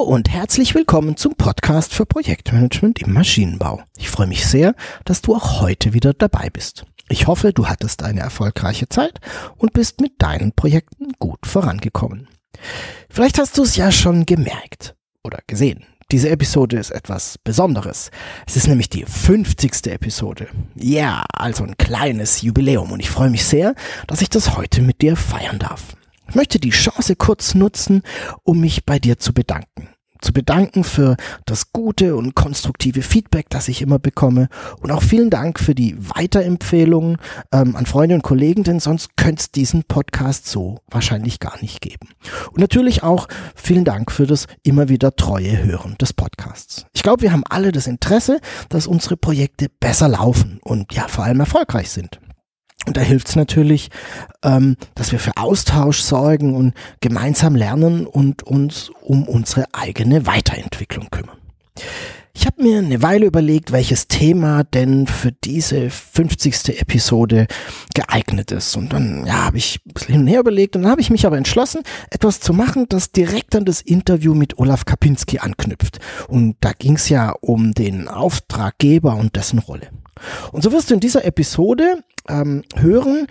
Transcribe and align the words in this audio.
Hallo 0.00 0.14
und 0.14 0.30
herzlich 0.30 0.74
willkommen 0.74 1.18
zum 1.18 1.34
Podcast 1.34 1.92
für 1.92 2.06
Projektmanagement 2.06 3.02
im 3.02 3.12
Maschinenbau. 3.12 3.82
Ich 3.98 4.08
freue 4.08 4.28
mich 4.28 4.46
sehr, 4.46 4.74
dass 5.04 5.20
du 5.20 5.34
auch 5.34 5.60
heute 5.60 5.92
wieder 5.92 6.14
dabei 6.14 6.48
bist. 6.48 6.86
Ich 7.10 7.26
hoffe, 7.26 7.52
du 7.52 7.66
hattest 7.66 8.02
eine 8.02 8.20
erfolgreiche 8.20 8.88
Zeit 8.88 9.20
und 9.58 9.74
bist 9.74 10.00
mit 10.00 10.12
deinen 10.16 10.52
Projekten 10.52 11.12
gut 11.18 11.40
vorangekommen. 11.44 12.28
Vielleicht 13.10 13.38
hast 13.38 13.58
du 13.58 13.62
es 13.62 13.76
ja 13.76 13.92
schon 13.92 14.24
gemerkt 14.24 14.94
oder 15.22 15.40
gesehen. 15.46 15.84
Diese 16.10 16.30
Episode 16.30 16.78
ist 16.78 16.92
etwas 16.92 17.36
Besonderes. 17.44 18.10
Es 18.46 18.56
ist 18.56 18.68
nämlich 18.68 18.88
die 18.88 19.04
50. 19.04 19.86
Episode. 19.88 20.48
Ja, 20.76 21.26
also 21.34 21.62
ein 21.62 21.76
kleines 21.76 22.40
Jubiläum 22.40 22.90
und 22.90 23.00
ich 23.00 23.10
freue 23.10 23.28
mich 23.28 23.44
sehr, 23.44 23.74
dass 24.06 24.22
ich 24.22 24.30
das 24.30 24.56
heute 24.56 24.80
mit 24.80 25.02
dir 25.02 25.16
feiern 25.16 25.58
darf. 25.58 25.94
Ich 26.30 26.36
möchte 26.36 26.60
die 26.60 26.70
Chance 26.70 27.16
kurz 27.16 27.56
nutzen, 27.56 28.02
um 28.44 28.60
mich 28.60 28.86
bei 28.86 29.00
dir 29.00 29.18
zu 29.18 29.34
bedanken 29.34 29.88
zu 30.20 30.32
bedanken 30.32 30.84
für 30.84 31.16
das 31.46 31.72
gute 31.72 32.16
und 32.16 32.34
konstruktive 32.34 33.02
Feedback, 33.02 33.46
das 33.50 33.68
ich 33.68 33.82
immer 33.82 33.98
bekomme. 33.98 34.48
Und 34.80 34.90
auch 34.90 35.02
vielen 35.02 35.30
Dank 35.30 35.58
für 35.58 35.74
die 35.74 35.96
Weiterempfehlungen 35.98 37.18
ähm, 37.52 37.76
an 37.76 37.86
Freunde 37.86 38.14
und 38.14 38.22
Kollegen, 38.22 38.64
denn 38.64 38.80
sonst 38.80 39.16
könnte 39.16 39.40
es 39.40 39.50
diesen 39.50 39.84
Podcast 39.84 40.46
so 40.46 40.78
wahrscheinlich 40.90 41.40
gar 41.40 41.60
nicht 41.60 41.80
geben. 41.80 42.08
Und 42.52 42.60
natürlich 42.60 43.02
auch 43.02 43.28
vielen 43.54 43.84
Dank 43.84 44.12
für 44.12 44.26
das 44.26 44.46
immer 44.62 44.88
wieder 44.88 45.16
treue 45.16 45.62
Hören 45.62 45.96
des 46.00 46.12
Podcasts. 46.12 46.86
Ich 46.92 47.02
glaube, 47.02 47.22
wir 47.22 47.32
haben 47.32 47.44
alle 47.48 47.72
das 47.72 47.86
Interesse, 47.86 48.40
dass 48.68 48.86
unsere 48.86 49.16
Projekte 49.16 49.68
besser 49.80 50.08
laufen 50.08 50.60
und 50.62 50.92
ja 50.94 51.08
vor 51.08 51.24
allem 51.24 51.40
erfolgreich 51.40 51.90
sind. 51.90 52.20
Und 52.86 52.96
da 52.96 53.02
hilft 53.02 53.28
es 53.28 53.36
natürlich, 53.36 53.90
ähm, 54.42 54.76
dass 54.94 55.12
wir 55.12 55.18
für 55.18 55.36
Austausch 55.36 56.00
sorgen 56.00 56.54
und 56.54 56.74
gemeinsam 57.00 57.54
lernen 57.54 58.06
und 58.06 58.42
uns 58.42 58.90
um 59.02 59.28
unsere 59.28 59.66
eigene 59.72 60.26
Weiterentwicklung 60.26 61.08
kümmern. 61.10 61.36
Ich 62.32 62.46
habe 62.46 62.62
mir 62.62 62.78
eine 62.78 63.02
Weile 63.02 63.26
überlegt, 63.26 63.70
welches 63.70 64.08
Thema 64.08 64.64
denn 64.64 65.06
für 65.06 65.30
diese 65.30 65.90
50. 65.90 66.80
Episode 66.80 67.46
geeignet 67.94 68.50
ist. 68.50 68.76
Und 68.76 68.92
dann 68.92 69.26
ja, 69.26 69.44
habe 69.44 69.58
ich 69.58 69.80
ein 69.84 69.92
bisschen 69.92 70.12
hin 70.12 70.20
und 70.22 70.26
her 70.28 70.40
überlegt 70.40 70.74
und 70.74 70.82
dann 70.82 70.90
habe 70.90 71.02
ich 71.02 71.10
mich 71.10 71.26
aber 71.26 71.36
entschlossen, 71.36 71.82
etwas 72.10 72.40
zu 72.40 72.54
machen, 72.54 72.86
das 72.88 73.12
direkt 73.12 73.56
an 73.56 73.64
das 73.66 73.82
Interview 73.82 74.34
mit 74.34 74.58
Olaf 74.58 74.84
Kapinski 74.86 75.40
anknüpft. 75.40 75.98
Und 76.28 76.56
da 76.60 76.72
ging 76.72 76.94
es 76.94 77.08
ja 77.08 77.34
um 77.40 77.74
den 77.74 78.08
Auftraggeber 78.08 79.16
und 79.16 79.36
dessen 79.36 79.58
Rolle. 79.58 79.88
Und 80.52 80.62
so 80.62 80.72
wirst 80.72 80.90
du 80.90 80.94
in 80.94 81.00
dieser 81.00 81.24
Episode 81.24 82.04
ähm, 82.28 82.62
hören, 82.76 83.26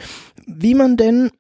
wie 0.46 0.76
man 0.76 0.98
denn 0.98 1.32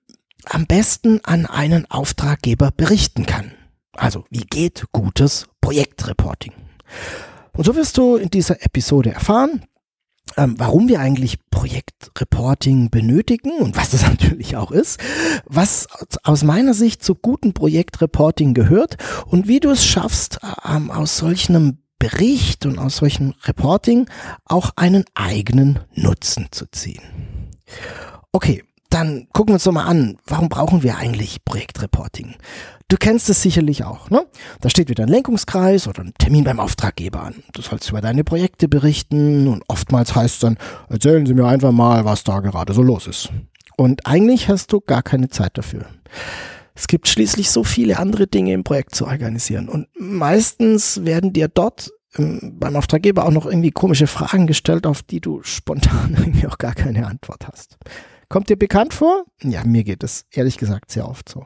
am 0.45 0.65
besten 0.65 1.19
an 1.23 1.45
einen 1.45 1.89
Auftraggeber 1.89 2.71
berichten 2.71 3.25
kann. 3.25 3.51
Also, 3.93 4.25
wie 4.29 4.45
geht 4.49 4.85
gutes 4.91 5.47
Projektreporting? 5.61 6.53
Und 7.53 7.65
so 7.65 7.75
wirst 7.75 7.97
du 7.97 8.15
in 8.15 8.29
dieser 8.29 8.63
Episode 8.63 9.11
erfahren, 9.11 9.65
ähm, 10.37 10.55
warum 10.57 10.87
wir 10.87 10.99
eigentlich 10.99 11.39
Projektreporting 11.49 12.89
benötigen 12.89 13.51
und 13.59 13.75
was 13.75 13.91
das 13.91 14.03
natürlich 14.09 14.55
auch 14.55 14.71
ist, 14.71 14.99
was 15.45 15.87
aus 16.23 16.43
meiner 16.43 16.73
Sicht 16.73 17.03
zu 17.03 17.15
gutem 17.15 17.53
Projektreporting 17.53 18.53
gehört 18.53 18.97
und 19.25 19.47
wie 19.47 19.59
du 19.59 19.71
es 19.71 19.85
schaffst, 19.85 20.39
ähm, 20.65 20.91
aus 20.91 21.17
solchen 21.17 21.83
Bericht 21.97 22.65
und 22.65 22.79
aus 22.79 22.97
solchem 22.97 23.33
Reporting 23.43 24.09
auch 24.45 24.71
einen 24.77 25.03
eigenen 25.15 25.79
Nutzen 25.95 26.47
zu 26.51 26.65
ziehen. 26.71 27.01
Okay, 28.31 28.63
dann 28.89 29.27
gucken 29.33 29.49
wir 29.49 29.55
uns 29.55 29.63
doch 29.63 29.71
mal 29.71 29.85
an, 29.85 30.17
warum 30.25 30.49
brauchen 30.49 30.83
wir 30.83 30.97
eigentlich 30.97 31.43
Projektreporting? 31.45 32.35
Du 32.87 32.97
kennst 32.97 33.29
es 33.29 33.43
sicherlich 33.43 33.83
auch, 33.83 34.09
ne? 34.09 34.25
Da 34.61 34.69
steht 34.69 34.89
wieder 34.89 35.03
ein 35.03 35.09
Lenkungskreis 35.09 35.87
oder 35.87 36.01
ein 36.01 36.13
Termin 36.17 36.43
beim 36.43 36.59
Auftraggeber 36.59 37.21
an. 37.21 37.43
Du 37.53 37.61
sollst 37.61 37.89
über 37.89 38.01
deine 38.01 38.23
Projekte 38.23 38.67
berichten 38.67 39.47
und 39.47 39.63
oftmals 39.67 40.15
heißt 40.15 40.35
es 40.35 40.39
dann, 40.39 40.57
erzählen 40.89 41.25
Sie 41.27 41.35
mir 41.35 41.45
einfach 41.45 41.71
mal, 41.71 42.03
was 42.05 42.23
da 42.23 42.39
gerade 42.39 42.73
so 42.73 42.81
los 42.81 43.05
ist. 43.05 43.29
Und 43.77 44.07
eigentlich 44.07 44.49
hast 44.49 44.73
du 44.73 44.81
gar 44.81 45.03
keine 45.03 45.29
Zeit 45.29 45.57
dafür. 45.57 45.85
Es 46.73 46.87
gibt 46.87 47.07
schließlich 47.07 47.51
so 47.51 47.63
viele 47.63 47.99
andere 47.99 48.25
Dinge 48.25 48.53
im 48.53 48.63
Projekt 48.63 48.95
zu 48.95 49.05
organisieren 49.05 49.69
und 49.69 49.87
meistens 49.99 51.05
werden 51.05 51.31
dir 51.31 51.47
dort 51.47 51.91
beim 52.17 52.75
Auftraggeber 52.75 53.25
auch 53.25 53.31
noch 53.31 53.45
irgendwie 53.45 53.71
komische 53.71 54.07
Fragen 54.07 54.47
gestellt, 54.47 54.87
auf 54.87 55.03
die 55.03 55.21
du 55.21 55.41
spontan 55.43 56.15
irgendwie 56.17 56.47
auch 56.47 56.57
gar 56.57 56.73
keine 56.73 57.07
Antwort 57.07 57.47
hast. 57.47 57.77
Kommt 58.29 58.49
dir 58.49 58.57
bekannt 58.57 58.93
vor? 58.93 59.25
Ja, 59.41 59.63
mir 59.63 59.83
geht 59.83 60.03
es 60.03 60.25
ehrlich 60.31 60.57
gesagt 60.57 60.91
sehr 60.91 61.07
oft 61.07 61.29
so. 61.29 61.45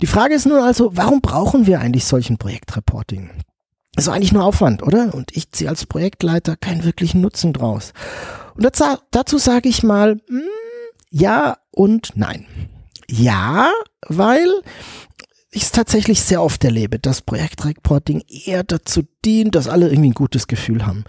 Die 0.00 0.06
Frage 0.06 0.34
ist 0.34 0.46
nur 0.46 0.62
also, 0.62 0.96
warum 0.96 1.20
brauchen 1.20 1.66
wir 1.66 1.80
eigentlich 1.80 2.04
solchen 2.04 2.38
Projektreporting? 2.38 3.30
Das 3.94 4.06
ist 4.06 4.12
eigentlich 4.12 4.32
nur 4.32 4.44
Aufwand, 4.44 4.84
oder? 4.84 5.12
Und 5.12 5.36
ich 5.36 5.50
ziehe 5.50 5.68
als 5.68 5.86
Projektleiter 5.86 6.56
keinen 6.56 6.84
wirklichen 6.84 7.20
Nutzen 7.20 7.52
draus. 7.52 7.92
Und 8.54 8.64
dazu, 8.64 8.84
dazu 9.10 9.38
sage 9.38 9.68
ich 9.68 9.82
mal, 9.82 10.20
hm, 10.28 10.42
ja 11.10 11.56
und 11.72 12.12
nein. 12.14 12.46
Ja, 13.10 13.72
weil 14.06 14.48
ich 15.58 15.64
es 15.64 15.72
tatsächlich 15.72 16.22
sehr 16.22 16.40
oft 16.40 16.62
erlebe, 16.62 17.00
dass 17.00 17.20
Projektreporting 17.20 18.22
eher 18.28 18.62
dazu 18.62 19.02
dient, 19.24 19.56
dass 19.56 19.66
alle 19.66 19.88
irgendwie 19.88 20.10
ein 20.10 20.14
gutes 20.14 20.46
Gefühl 20.46 20.86
haben. 20.86 21.02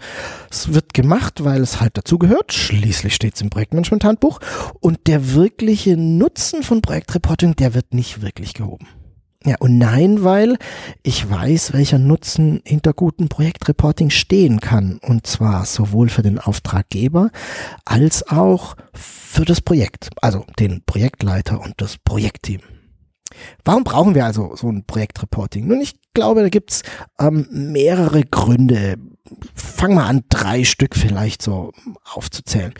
Es 0.50 0.74
wird 0.74 0.92
gemacht, 0.92 1.44
weil 1.44 1.62
es 1.62 1.80
halt 1.80 1.96
dazugehört. 1.96 2.52
Schließlich 2.52 3.14
steht 3.14 3.36
es 3.36 3.40
im 3.42 3.50
Projektmanagement-Handbuch. 3.50 4.40
Und 4.80 5.06
der 5.06 5.34
wirkliche 5.34 5.96
Nutzen 5.96 6.64
von 6.64 6.82
Projektreporting, 6.82 7.54
der 7.54 7.74
wird 7.74 7.94
nicht 7.94 8.22
wirklich 8.22 8.52
gehoben. 8.52 8.88
Ja, 9.46 9.54
und 9.60 9.78
nein, 9.78 10.24
weil 10.24 10.58
ich 11.04 11.30
weiß, 11.30 11.72
welcher 11.72 11.98
Nutzen 11.98 12.60
hinter 12.64 12.92
gutem 12.92 13.28
Projektreporting 13.28 14.10
stehen 14.10 14.60
kann. 14.60 14.98
Und 15.00 15.28
zwar 15.28 15.64
sowohl 15.64 16.08
für 16.08 16.22
den 16.22 16.40
Auftraggeber 16.40 17.30
als 17.84 18.28
auch 18.28 18.76
für 18.92 19.44
das 19.44 19.60
Projekt, 19.60 20.10
also 20.20 20.44
den 20.58 20.82
Projektleiter 20.84 21.60
und 21.60 21.74
das 21.76 21.98
Projektteam. 21.98 22.60
Warum 23.64 23.84
brauchen 23.84 24.14
wir 24.14 24.24
also 24.24 24.54
so 24.56 24.68
ein 24.68 24.84
Projektreporting? 24.84 25.66
Nun, 25.66 25.80
ich 25.80 25.94
glaube, 26.14 26.42
da 26.42 26.48
gibt's 26.48 26.82
ähm, 27.18 27.46
mehrere 27.50 28.22
Gründe. 28.24 28.96
Fang 29.54 29.94
mal 29.94 30.06
an, 30.06 30.24
drei 30.28 30.64
Stück 30.64 30.96
vielleicht 30.96 31.42
so 31.42 31.72
aufzuzählen. 32.04 32.74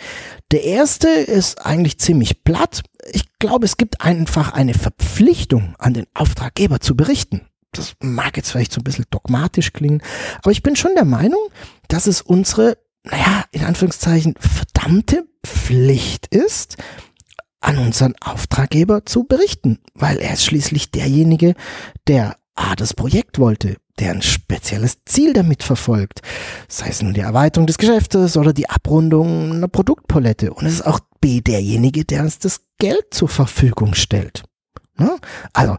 Der 0.51 0.65
erste 0.65 1.09
ist 1.09 1.65
eigentlich 1.65 1.99
ziemlich 1.99 2.43
platt. 2.43 2.83
Ich 3.13 3.25
glaube, 3.39 3.67
es 3.67 3.77
gibt 3.77 4.01
einfach 4.01 4.53
eine 4.53 4.75
Verpflichtung 4.75 5.75
an 5.79 5.95
den 5.95 6.07
Auftraggeber 6.15 6.81
zu 6.81 6.97
berichten. 6.97 7.43
Das 7.73 7.95
mag 8.01 8.37
jetzt 8.37 8.51
vielleicht 8.51 8.73
so 8.73 8.81
ein 8.81 8.85
bisschen 8.85 9.07
dogmatisch 9.11 9.73
klingen, 9.73 10.03
aber 10.43 10.51
ich 10.51 10.63
bin 10.63 10.75
schon 10.75 10.97
der 10.97 11.05
Meinung, 11.05 11.41
dass 11.87 12.09
es 12.09 12.21
unsere, 12.21 12.79
naja, 13.05 13.45
in 13.53 13.65
Anführungszeichen, 13.65 14.35
verdammte 14.41 15.25
Pflicht 15.47 16.27
ist, 16.27 16.77
an 17.61 17.79
unseren 17.79 18.15
Auftraggeber 18.21 19.05
zu 19.05 19.25
berichten, 19.25 19.79
weil 19.95 20.19
er 20.19 20.33
ist 20.33 20.45
schließlich 20.45 20.91
derjenige, 20.91 21.55
der 22.07 22.37
A, 22.55 22.75
das 22.75 22.95
Projekt 22.95 23.39
wollte, 23.39 23.77
der 23.99 24.13
ein 24.13 24.23
spezielles 24.23 24.99
Ziel 25.05 25.33
damit 25.33 25.63
verfolgt, 25.63 26.23
sei 26.69 26.89
es 26.89 27.03
nun 27.03 27.15
die 27.15 27.21
Erweiterung 27.21 27.67
des 27.67 27.79
Geschäftes 27.79 28.37
oder 28.37 28.53
die 28.53 28.69
Abrundung 28.69 29.53
einer 29.53 29.69
Produktpalette. 29.69 30.53
Und 30.53 30.67
es 30.67 30.75
ist 30.75 30.87
auch 30.87 31.01
B, 31.21 31.41
derjenige, 31.41 32.05
der 32.05 32.23
uns 32.23 32.39
das 32.39 32.63
Geld 32.79 33.13
zur 33.13 33.29
Verfügung 33.29 33.95
stellt. 33.95 34.43
Also 35.53 35.77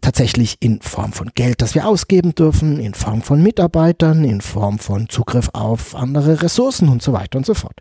tatsächlich 0.00 0.56
in 0.60 0.80
Form 0.80 1.12
von 1.12 1.30
Geld, 1.34 1.60
das 1.60 1.74
wir 1.74 1.86
ausgeben 1.86 2.34
dürfen, 2.34 2.78
in 2.78 2.94
Form 2.94 3.22
von 3.22 3.42
Mitarbeitern, 3.42 4.24
in 4.24 4.40
Form 4.40 4.78
von 4.78 5.08
Zugriff 5.08 5.50
auf 5.52 5.94
andere 5.94 6.42
Ressourcen 6.42 6.88
und 6.88 7.02
so 7.02 7.12
weiter 7.12 7.36
und 7.38 7.46
so 7.46 7.54
fort. 7.54 7.80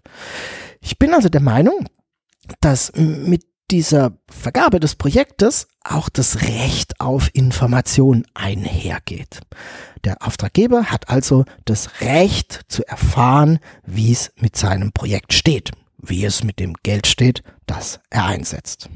Ich 0.81 0.97
bin 0.97 1.13
also 1.13 1.29
der 1.29 1.41
Meinung, 1.41 1.87
dass 2.61 2.91
mit 2.95 3.45
dieser 3.69 4.17
Vergabe 4.29 4.79
des 4.79 4.95
Projektes 4.95 5.67
auch 5.83 6.07
das 6.09 6.41
Recht 6.41 6.99
auf 6.99 7.29
Information 7.33 8.25
einhergeht. 8.33 9.41
Der 10.05 10.25
Auftraggeber 10.25 10.85
hat 10.85 11.09
also 11.09 11.43
das 11.65 12.01
Recht 12.01 12.61
zu 12.69 12.87
erfahren, 12.87 13.59
wie 13.85 14.11
es 14.11 14.31
mit 14.37 14.55
seinem 14.55 14.93
Projekt 14.93 15.33
steht. 15.33 15.71
wie 15.99 16.23
es 16.25 16.43
mit 16.43 16.59
dem 16.59 16.75
Geld 16.83 17.07
steht, 17.07 17.43
das 17.65 17.99
er 18.09 18.25
einsetzt. 18.25 18.89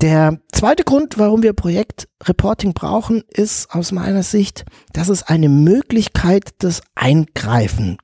Der 0.00 0.38
zweite 0.52 0.84
Grund, 0.84 1.18
warum 1.18 1.42
wir 1.42 1.54
Projektreporting 1.54 2.72
brauchen, 2.72 3.24
ist 3.28 3.74
aus 3.74 3.90
meiner 3.90 4.22
Sicht, 4.22 4.64
dass 4.92 5.08
es 5.08 5.24
eine 5.24 5.48
Möglichkeit 5.48 6.62
des 6.62 6.82
Eingreifens 6.94 7.98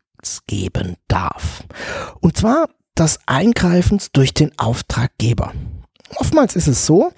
geben 0.47 0.97
darf. 1.07 1.65
Und 2.21 2.37
zwar 2.37 2.69
des 2.99 3.19
Eingreifens 3.27 4.11
durch 4.13 4.35
den 4.35 4.57
Auftraggeber. 4.59 5.53
Oftmals 6.17 6.55
ist 6.55 6.69
es 6.69 6.87
so, 6.87 7.13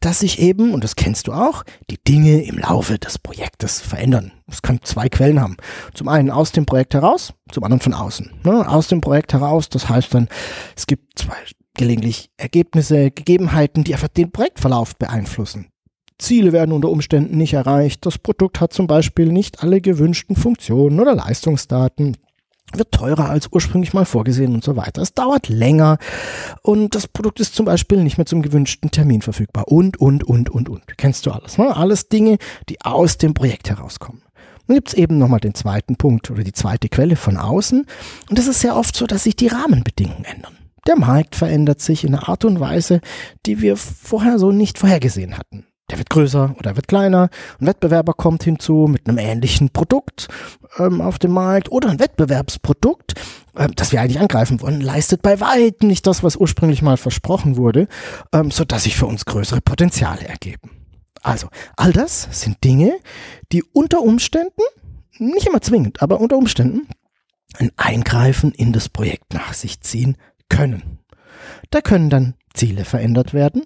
dass 0.00 0.20
sich 0.20 0.40
eben, 0.40 0.74
und 0.74 0.82
das 0.84 0.96
kennst 0.96 1.28
du 1.28 1.32
auch, 1.32 1.62
die 1.90 2.02
Dinge 2.02 2.42
im 2.42 2.58
Laufe 2.58 2.98
des 2.98 3.18
Projektes 3.18 3.80
verändern. 3.80 4.32
Es 4.50 4.60
kann 4.60 4.80
zwei 4.82 5.08
Quellen 5.08 5.40
haben. 5.40 5.56
Zum 5.94 6.08
einen 6.08 6.30
aus 6.30 6.52
dem 6.52 6.66
Projekt 6.66 6.94
heraus, 6.94 7.32
zum 7.50 7.64
anderen 7.64 7.80
von 7.80 7.94
außen. 7.94 8.30
Ne? 8.44 8.68
Aus 8.68 8.88
dem 8.88 9.00
Projekt 9.00 9.32
heraus, 9.32 9.68
das 9.68 9.88
heißt 9.88 10.12
dann, 10.12 10.28
es 10.76 10.86
gibt 10.86 11.18
zwei 11.18 11.36
gelegentlich 11.74 12.30
Ergebnisse, 12.36 13.10
Gegebenheiten, 13.10 13.84
die 13.84 13.94
einfach 13.94 14.08
den 14.08 14.32
Projektverlauf 14.32 14.96
beeinflussen. 14.96 15.68
Ziele 16.18 16.52
werden 16.52 16.72
unter 16.72 16.90
Umständen 16.90 17.36
nicht 17.36 17.54
erreicht. 17.54 18.04
Das 18.04 18.18
Produkt 18.18 18.60
hat 18.60 18.72
zum 18.72 18.86
Beispiel 18.86 19.32
nicht 19.32 19.62
alle 19.62 19.80
gewünschten 19.80 20.36
Funktionen 20.36 21.00
oder 21.00 21.14
Leistungsdaten 21.14 22.16
wird 22.78 22.92
teurer 22.92 23.28
als 23.28 23.48
ursprünglich 23.50 23.92
mal 23.92 24.04
vorgesehen 24.04 24.54
und 24.54 24.64
so 24.64 24.76
weiter. 24.76 25.02
Es 25.02 25.14
dauert 25.14 25.48
länger 25.48 25.98
und 26.62 26.94
das 26.94 27.08
Produkt 27.08 27.40
ist 27.40 27.54
zum 27.54 27.66
Beispiel 27.66 28.02
nicht 28.02 28.18
mehr 28.18 28.26
zum 28.26 28.42
gewünschten 28.42 28.90
Termin 28.90 29.22
verfügbar 29.22 29.68
und, 29.68 30.00
und, 30.00 30.24
und, 30.24 30.50
und, 30.50 30.68
und. 30.68 30.82
Kennst 30.96 31.26
du 31.26 31.30
alles, 31.30 31.58
ne? 31.58 31.76
Alles 31.76 32.08
Dinge, 32.08 32.38
die 32.68 32.80
aus 32.82 33.18
dem 33.18 33.34
Projekt 33.34 33.70
herauskommen. 33.70 34.22
Dann 34.66 34.76
gibt's 34.76 34.94
eben 34.94 35.18
nochmal 35.18 35.40
den 35.40 35.54
zweiten 35.54 35.96
Punkt 35.96 36.30
oder 36.30 36.44
die 36.44 36.52
zweite 36.52 36.88
Quelle 36.88 37.16
von 37.16 37.36
außen 37.36 37.86
und 38.30 38.38
es 38.38 38.46
ist 38.46 38.60
sehr 38.60 38.76
oft 38.76 38.96
so, 38.96 39.06
dass 39.06 39.24
sich 39.24 39.36
die 39.36 39.48
Rahmenbedingungen 39.48 40.24
ändern. 40.24 40.56
Der 40.86 40.96
Markt 40.96 41.36
verändert 41.36 41.80
sich 41.80 42.04
in 42.04 42.14
einer 42.14 42.28
Art 42.28 42.44
und 42.44 42.58
Weise, 42.58 43.00
die 43.46 43.60
wir 43.60 43.76
vorher 43.76 44.38
so 44.38 44.50
nicht 44.50 44.78
vorhergesehen 44.78 45.38
hatten. 45.38 45.66
Der 45.90 45.98
wird 45.98 46.10
größer 46.10 46.54
oder 46.58 46.76
wird 46.76 46.88
kleiner. 46.88 47.28
Ein 47.60 47.66
Wettbewerber 47.66 48.14
kommt 48.14 48.44
hinzu 48.44 48.86
mit 48.88 49.08
einem 49.08 49.18
ähnlichen 49.18 49.70
Produkt 49.70 50.28
ähm, 50.78 51.00
auf 51.00 51.18
dem 51.18 51.32
Markt 51.32 51.70
oder 51.70 51.90
ein 51.90 51.98
Wettbewerbsprodukt, 51.98 53.14
äh, 53.56 53.68
das 53.74 53.92
wir 53.92 54.00
eigentlich 54.00 54.20
angreifen 54.20 54.60
wollen, 54.60 54.80
leistet 54.80 55.22
bei 55.22 55.40
weitem 55.40 55.88
nicht 55.88 56.06
das, 56.06 56.22
was 56.22 56.36
ursprünglich 56.36 56.82
mal 56.82 56.96
versprochen 56.96 57.56
wurde, 57.56 57.88
ähm, 58.32 58.50
sodass 58.50 58.84
sich 58.84 58.96
für 58.96 59.06
uns 59.06 59.24
größere 59.24 59.60
Potenziale 59.60 60.26
ergeben. 60.26 60.70
Also, 61.22 61.48
all 61.76 61.92
das 61.92 62.26
sind 62.30 62.64
Dinge, 62.64 62.94
die 63.52 63.62
unter 63.62 64.00
Umständen, 64.00 64.62
nicht 65.18 65.46
immer 65.46 65.60
zwingend, 65.60 66.02
aber 66.02 66.20
unter 66.20 66.36
Umständen 66.36 66.88
ein 67.58 67.70
Eingreifen 67.76 68.52
in 68.52 68.72
das 68.72 68.88
Projekt 68.88 69.34
nach 69.34 69.52
sich 69.52 69.80
ziehen 69.80 70.16
können. 70.48 70.98
Da 71.70 71.80
können 71.80 72.10
dann 72.10 72.34
Ziele 72.54 72.84
verändert 72.84 73.34
werden, 73.34 73.62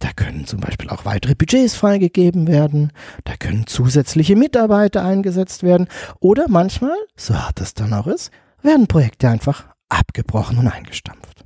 da 0.00 0.12
können 0.12 0.46
zum 0.46 0.60
Beispiel 0.60 0.88
auch 0.90 1.04
weitere 1.04 1.34
Budgets 1.34 1.76
freigegeben 1.76 2.48
werden, 2.48 2.92
da 3.24 3.36
können 3.36 3.66
zusätzliche 3.66 4.34
Mitarbeiter 4.34 5.04
eingesetzt 5.04 5.62
werden 5.62 5.88
oder 6.18 6.46
manchmal, 6.48 6.96
so 7.16 7.34
hart 7.34 7.60
es 7.60 7.74
dann 7.74 7.92
auch 7.92 8.06
ist, 8.08 8.30
werden 8.62 8.88
Projekte 8.88 9.28
einfach 9.28 9.66
abgebrochen 9.88 10.58
und 10.58 10.68
eingestampft. 10.68 11.44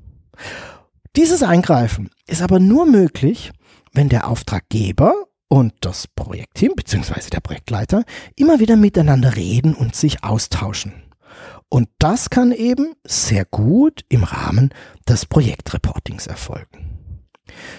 Dieses 1.16 1.42
Eingreifen 1.42 2.10
ist 2.26 2.42
aber 2.42 2.58
nur 2.58 2.86
möglich, 2.86 3.52
wenn 3.92 4.08
der 4.08 4.28
Auftraggeber 4.28 5.14
und 5.48 5.72
das 5.80 6.06
Projektteam 6.08 6.72
bzw. 6.74 7.30
der 7.32 7.40
Projektleiter 7.40 8.04
immer 8.36 8.60
wieder 8.60 8.76
miteinander 8.76 9.36
reden 9.36 9.74
und 9.74 9.94
sich 9.94 10.24
austauschen. 10.24 10.92
Und 11.68 11.88
das 11.98 12.30
kann 12.30 12.52
eben 12.52 12.94
sehr 13.04 13.44
gut 13.44 14.04
im 14.08 14.22
Rahmen 14.22 14.70
des 15.08 15.26
Projektreportings 15.26 16.26
erfolgen. 16.26 16.93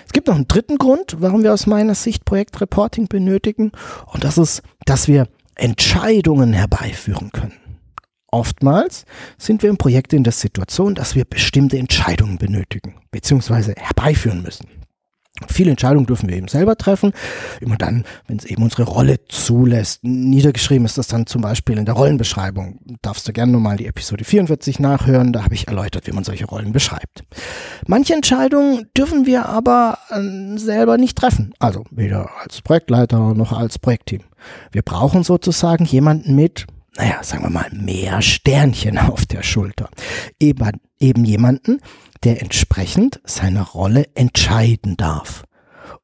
Es 0.05 0.13
gibt 0.13 0.27
noch 0.27 0.35
einen 0.35 0.47
dritten 0.47 0.77
Grund, 0.77 1.17
warum 1.19 1.43
wir 1.43 1.53
aus 1.53 1.67
meiner 1.67 1.95
Sicht 1.95 2.25
Projektreporting 2.25 3.07
benötigen. 3.07 3.71
Und 4.07 4.23
das 4.23 4.37
ist, 4.37 4.61
dass 4.85 5.07
wir 5.07 5.27
Entscheidungen 5.55 6.53
herbeiführen 6.53 7.31
können. 7.31 7.53
Oftmals 8.27 9.05
sind 9.37 9.63
wir 9.63 9.69
im 9.69 9.77
Projekt 9.77 10.11
in 10.11 10.23
der 10.23 10.33
Situation, 10.33 10.93
dass 10.93 11.15
wir 11.15 11.23
bestimmte 11.23 11.77
Entscheidungen 11.77 12.37
benötigen 12.37 12.95
bzw. 13.11 13.73
herbeiführen 13.77 14.41
müssen. 14.41 14.67
Viele 15.49 15.71
Entscheidungen 15.71 16.05
dürfen 16.05 16.29
wir 16.29 16.37
eben 16.37 16.47
selber 16.47 16.77
treffen. 16.77 17.11
Immer 17.59 17.75
dann, 17.75 18.05
wenn 18.27 18.37
es 18.37 18.45
eben 18.45 18.63
unsere 18.63 18.83
Rolle 18.83 19.19
zulässt. 19.27 20.03
Niedergeschrieben 20.03 20.85
ist 20.85 20.97
das 20.97 21.07
dann 21.07 21.27
zum 21.27 21.41
Beispiel 21.41 21.77
in 21.77 21.85
der 21.85 21.95
Rollenbeschreibung. 21.95 22.79
Darfst 23.01 23.27
du 23.27 23.33
gerne 23.33 23.51
nochmal 23.51 23.75
die 23.75 23.85
Episode 23.85 24.23
44 24.23 24.79
nachhören. 24.79 25.33
Da 25.33 25.43
habe 25.43 25.53
ich 25.53 25.67
erläutert, 25.67 26.07
wie 26.07 26.13
man 26.13 26.23
solche 26.23 26.45
Rollen 26.45 26.71
beschreibt. 26.71 27.23
Manche 27.85 28.13
Entscheidungen 28.13 28.87
dürfen 28.97 29.25
wir 29.25 29.47
aber 29.49 29.97
äh, 30.09 30.57
selber 30.57 30.97
nicht 30.97 31.17
treffen. 31.17 31.53
Also 31.59 31.83
weder 31.91 32.29
als 32.41 32.61
Projektleiter 32.61 33.33
noch 33.33 33.51
als 33.51 33.77
Projektteam. 33.77 34.21
Wir 34.71 34.83
brauchen 34.83 35.23
sozusagen 35.23 35.83
jemanden 35.85 36.35
mit, 36.35 36.65
naja, 36.97 37.23
sagen 37.23 37.43
wir 37.43 37.49
mal, 37.49 37.69
mehr 37.73 38.21
Sternchen 38.21 38.97
auf 38.97 39.25
der 39.25 39.43
Schulter. 39.43 39.89
Eben, 40.39 40.79
eben 40.99 41.25
jemanden, 41.25 41.79
der 42.25 42.41
entsprechend 42.41 43.21
seiner 43.23 43.63
Rolle 43.63 44.07
entscheiden 44.15 44.97
darf. 44.97 45.43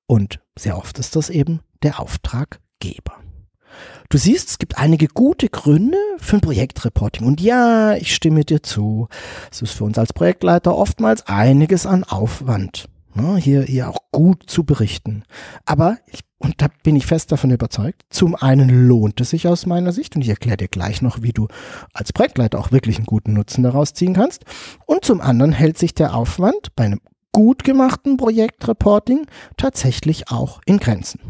Und 0.07 0.39
sehr 0.57 0.77
oft 0.77 0.99
ist 0.99 1.15
das 1.15 1.29
eben 1.29 1.61
der 1.83 1.99
Auftraggeber. 1.99 3.17
Du 4.09 4.17
siehst, 4.17 4.49
es 4.49 4.57
gibt 4.59 4.77
einige 4.77 5.07
gute 5.07 5.49
Gründe 5.49 5.97
für 6.17 6.37
ein 6.37 6.41
Projektreporting. 6.41 7.25
Und 7.25 7.41
ja, 7.41 7.95
ich 7.95 8.13
stimme 8.13 8.43
dir 8.43 8.61
zu. 8.61 9.07
Es 9.49 9.61
ist 9.61 9.71
für 9.71 9.85
uns 9.85 9.97
als 9.97 10.13
Projektleiter 10.13 10.75
oftmals 10.75 11.27
einiges 11.27 11.85
an 11.85 12.03
Aufwand 12.03 12.89
ne, 13.15 13.37
hier, 13.37 13.63
hier 13.63 13.89
auch 13.89 13.99
gut 14.11 14.43
zu 14.47 14.63
berichten. 14.63 15.23
Aber, 15.65 15.97
ich, 16.07 16.21
und 16.41 16.61
da 16.61 16.67
bin 16.83 16.95
ich 16.95 17.05
fest 17.05 17.31
davon 17.31 17.51
überzeugt, 17.51 18.01
zum 18.09 18.35
einen 18.35 18.87
lohnt 18.87 19.21
es 19.21 19.29
sich 19.29 19.47
aus 19.47 19.65
meiner 19.65 19.91
Sicht, 19.91 20.15
und 20.15 20.23
ich 20.23 20.29
erkläre 20.29 20.57
dir 20.57 20.67
gleich 20.67 21.01
noch, 21.01 21.21
wie 21.21 21.33
du 21.33 21.47
als 21.93 22.11
Projektleiter 22.13 22.59
auch 22.59 22.71
wirklich 22.71 22.97
einen 22.97 23.05
guten 23.05 23.33
Nutzen 23.33 23.63
daraus 23.63 23.93
ziehen 23.93 24.13
kannst, 24.13 24.43
und 24.85 25.05
zum 25.05 25.21
anderen 25.21 25.51
hält 25.51 25.77
sich 25.77 25.93
der 25.93 26.15
Aufwand 26.15 26.75
bei 26.75 26.85
einem 26.85 27.01
gut 27.31 27.63
gemachten 27.63 28.17
Projektreporting 28.17 29.27
tatsächlich 29.55 30.29
auch 30.29 30.61
in 30.65 30.79
Grenzen. 30.79 31.21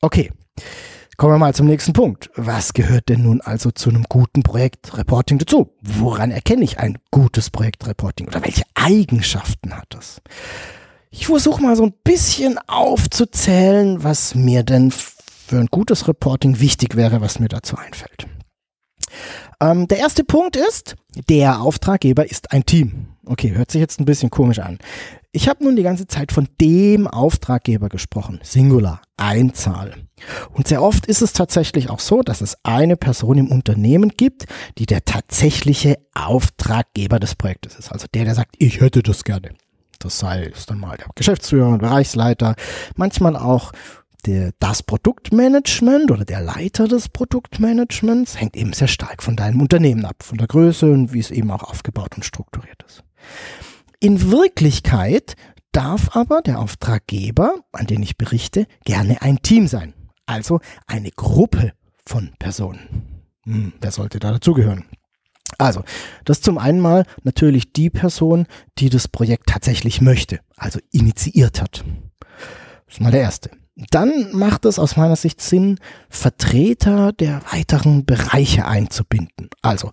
Okay. 0.00 0.30
Kommen 1.16 1.32
wir 1.34 1.38
mal 1.38 1.54
zum 1.54 1.66
nächsten 1.66 1.94
Punkt. 1.94 2.30
Was 2.36 2.74
gehört 2.74 3.08
denn 3.08 3.22
nun 3.22 3.40
also 3.40 3.72
zu 3.72 3.90
einem 3.90 4.04
guten 4.08 4.44
Projektreporting 4.44 5.38
dazu? 5.38 5.74
Woran 5.82 6.30
erkenne 6.30 6.62
ich 6.62 6.78
ein 6.78 6.98
gutes 7.10 7.50
Projektreporting 7.50 8.28
oder 8.28 8.44
welche 8.44 8.62
Eigenschaften 8.74 9.76
hat 9.76 9.96
es? 9.98 10.20
Ich 11.10 11.26
versuche 11.26 11.62
mal 11.62 11.76
so 11.76 11.84
ein 11.84 11.94
bisschen 12.04 12.58
aufzuzählen, 12.66 14.02
was 14.02 14.34
mir 14.34 14.62
denn 14.62 14.90
für 14.90 15.58
ein 15.58 15.68
gutes 15.70 16.06
Reporting 16.06 16.60
wichtig 16.60 16.96
wäre, 16.96 17.20
was 17.20 17.38
mir 17.38 17.48
dazu 17.48 17.76
einfällt. 17.76 18.26
Ähm, 19.60 19.88
der 19.88 19.98
erste 19.98 20.22
Punkt 20.22 20.56
ist, 20.56 20.96
der 21.28 21.60
Auftraggeber 21.60 22.30
ist 22.30 22.52
ein 22.52 22.66
Team. 22.66 23.08
Okay, 23.24 23.54
hört 23.54 23.70
sich 23.70 23.80
jetzt 23.80 24.00
ein 24.00 24.04
bisschen 24.04 24.30
komisch 24.30 24.58
an. 24.58 24.78
Ich 25.32 25.48
habe 25.48 25.64
nun 25.64 25.76
die 25.76 25.82
ganze 25.82 26.06
Zeit 26.06 26.32
von 26.32 26.48
dem 26.60 27.06
Auftraggeber 27.06 27.88
gesprochen. 27.88 28.40
Singular, 28.42 29.02
Einzahl. 29.16 29.94
Und 30.52 30.68
sehr 30.68 30.82
oft 30.82 31.06
ist 31.06 31.22
es 31.22 31.32
tatsächlich 31.32 31.90
auch 31.90 32.00
so, 32.00 32.22
dass 32.22 32.40
es 32.40 32.56
eine 32.62 32.96
Person 32.96 33.38
im 33.38 33.50
Unternehmen 33.50 34.10
gibt, 34.10 34.46
die 34.78 34.86
der 34.86 35.04
tatsächliche 35.04 35.98
Auftraggeber 36.14 37.18
des 37.18 37.34
Projektes 37.34 37.76
ist. 37.76 37.92
Also 37.92 38.06
der, 38.12 38.24
der 38.24 38.34
sagt, 38.34 38.54
ich 38.58 38.80
hätte 38.80 39.02
das 39.02 39.24
gerne. 39.24 39.50
Das 39.98 40.18
sei 40.18 40.50
es 40.54 40.66
dann 40.66 40.78
mal 40.78 40.96
der 40.96 41.06
Geschäftsführer, 41.14 41.76
Bereichsleiter, 41.78 42.54
manchmal 42.96 43.36
auch 43.36 43.72
der, 44.26 44.52
das 44.58 44.82
Produktmanagement 44.82 46.10
oder 46.10 46.24
der 46.24 46.40
Leiter 46.40 46.88
des 46.88 47.08
Produktmanagements 47.08 48.40
hängt 48.40 48.56
eben 48.56 48.72
sehr 48.72 48.88
stark 48.88 49.22
von 49.22 49.36
deinem 49.36 49.60
Unternehmen 49.60 50.04
ab, 50.04 50.22
von 50.22 50.38
der 50.38 50.46
Größe 50.46 50.90
und 50.90 51.12
wie 51.12 51.20
es 51.20 51.30
eben 51.30 51.50
auch 51.50 51.62
aufgebaut 51.62 52.16
und 52.16 52.24
strukturiert 52.24 52.82
ist. 52.86 53.04
In 54.00 54.30
Wirklichkeit 54.30 55.34
darf 55.72 56.16
aber 56.16 56.42
der 56.42 56.60
Auftraggeber, 56.60 57.54
an 57.72 57.86
den 57.86 58.02
ich 58.02 58.16
berichte, 58.16 58.66
gerne 58.84 59.22
ein 59.22 59.42
Team 59.42 59.66
sein. 59.66 59.94
Also 60.26 60.60
eine 60.86 61.10
Gruppe 61.10 61.72
von 62.04 62.32
Personen. 62.38 63.22
Hm, 63.44 63.72
wer 63.80 63.90
sollte 63.90 64.18
da 64.18 64.32
dazugehören? 64.32 64.84
Also, 65.58 65.82
das 66.24 66.40
zum 66.40 66.56
einen 66.56 66.80
mal 66.80 67.04
natürlich 67.24 67.72
die 67.72 67.90
Person, 67.90 68.46
die 68.78 68.90
das 68.90 69.08
Projekt 69.08 69.48
tatsächlich 69.48 70.00
möchte, 70.00 70.38
also 70.56 70.78
initiiert 70.92 71.60
hat. 71.60 71.84
Das 72.86 72.94
ist 72.94 73.00
mal 73.00 73.10
der 73.10 73.22
erste. 73.22 73.50
Dann 73.90 74.32
macht 74.32 74.64
es 74.64 74.78
aus 74.78 74.96
meiner 74.96 75.16
Sicht 75.16 75.40
Sinn, 75.40 75.78
Vertreter 76.08 77.12
der 77.12 77.42
weiteren 77.52 78.04
Bereiche 78.04 78.66
einzubinden. 78.66 79.50
Also 79.62 79.90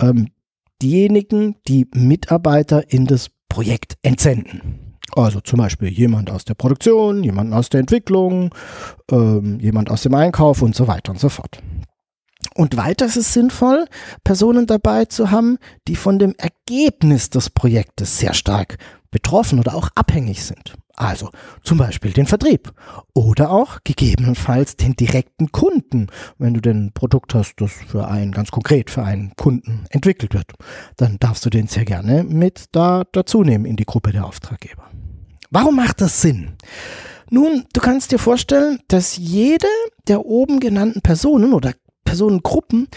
ähm, 0.00 0.28
diejenigen, 0.82 1.56
die 1.68 1.86
Mitarbeiter 1.94 2.92
in 2.92 3.06
das 3.06 3.30
Projekt 3.48 3.98
entsenden. 4.02 4.96
Also 5.14 5.40
zum 5.40 5.58
Beispiel 5.58 5.88
jemand 5.88 6.30
aus 6.30 6.44
der 6.44 6.54
Produktion, 6.54 7.22
jemand 7.22 7.52
aus 7.52 7.68
der 7.68 7.80
Entwicklung, 7.80 8.54
ähm, 9.10 9.58
jemand 9.60 9.90
aus 9.90 10.02
dem 10.02 10.14
Einkauf 10.14 10.62
und 10.62 10.74
so 10.74 10.86
weiter 10.88 11.12
und 11.12 11.20
so 11.20 11.28
fort. 11.28 11.60
Und 12.60 12.76
weiter 12.76 13.06
ist 13.06 13.16
es 13.16 13.32
sinnvoll, 13.32 13.86
Personen 14.22 14.66
dabei 14.66 15.06
zu 15.06 15.30
haben, 15.30 15.56
die 15.88 15.96
von 15.96 16.18
dem 16.18 16.34
Ergebnis 16.36 17.30
des 17.30 17.48
Projektes 17.48 18.18
sehr 18.18 18.34
stark 18.34 18.76
betroffen 19.10 19.58
oder 19.58 19.74
auch 19.74 19.88
abhängig 19.94 20.44
sind. 20.44 20.74
Also 20.94 21.30
zum 21.62 21.78
Beispiel 21.78 22.12
den 22.12 22.26
Vertrieb 22.26 22.70
oder 23.14 23.50
auch 23.50 23.78
gegebenenfalls 23.82 24.76
den 24.76 24.94
direkten 24.94 25.52
Kunden. 25.52 26.08
Wenn 26.36 26.52
du 26.52 26.60
denn 26.60 26.88
ein 26.88 26.92
Produkt 26.92 27.32
hast, 27.32 27.54
das 27.62 27.72
für 27.72 28.08
einen 28.08 28.30
ganz 28.30 28.50
konkret 28.50 28.90
für 28.90 29.04
einen 29.04 29.32
Kunden 29.36 29.86
entwickelt 29.88 30.34
wird, 30.34 30.52
dann 30.98 31.16
darfst 31.18 31.46
du 31.46 31.48
den 31.48 31.66
sehr 31.66 31.86
gerne 31.86 32.24
mit 32.24 32.66
da 32.72 33.04
dazu 33.12 33.42
nehmen 33.42 33.64
in 33.64 33.76
die 33.76 33.86
Gruppe 33.86 34.12
der 34.12 34.26
Auftraggeber. 34.26 34.84
Warum 35.50 35.76
macht 35.76 36.02
das 36.02 36.20
Sinn? 36.20 36.58
Nun, 37.30 37.64
du 37.72 37.80
kannst 37.80 38.12
dir 38.12 38.18
vorstellen, 38.18 38.80
dass 38.88 39.16
jede 39.16 39.66
der 40.08 40.26
oben 40.26 40.60
genannten 40.60 41.00
Personen 41.00 41.54
oder 41.54 41.72
Personengruppen 42.04 42.88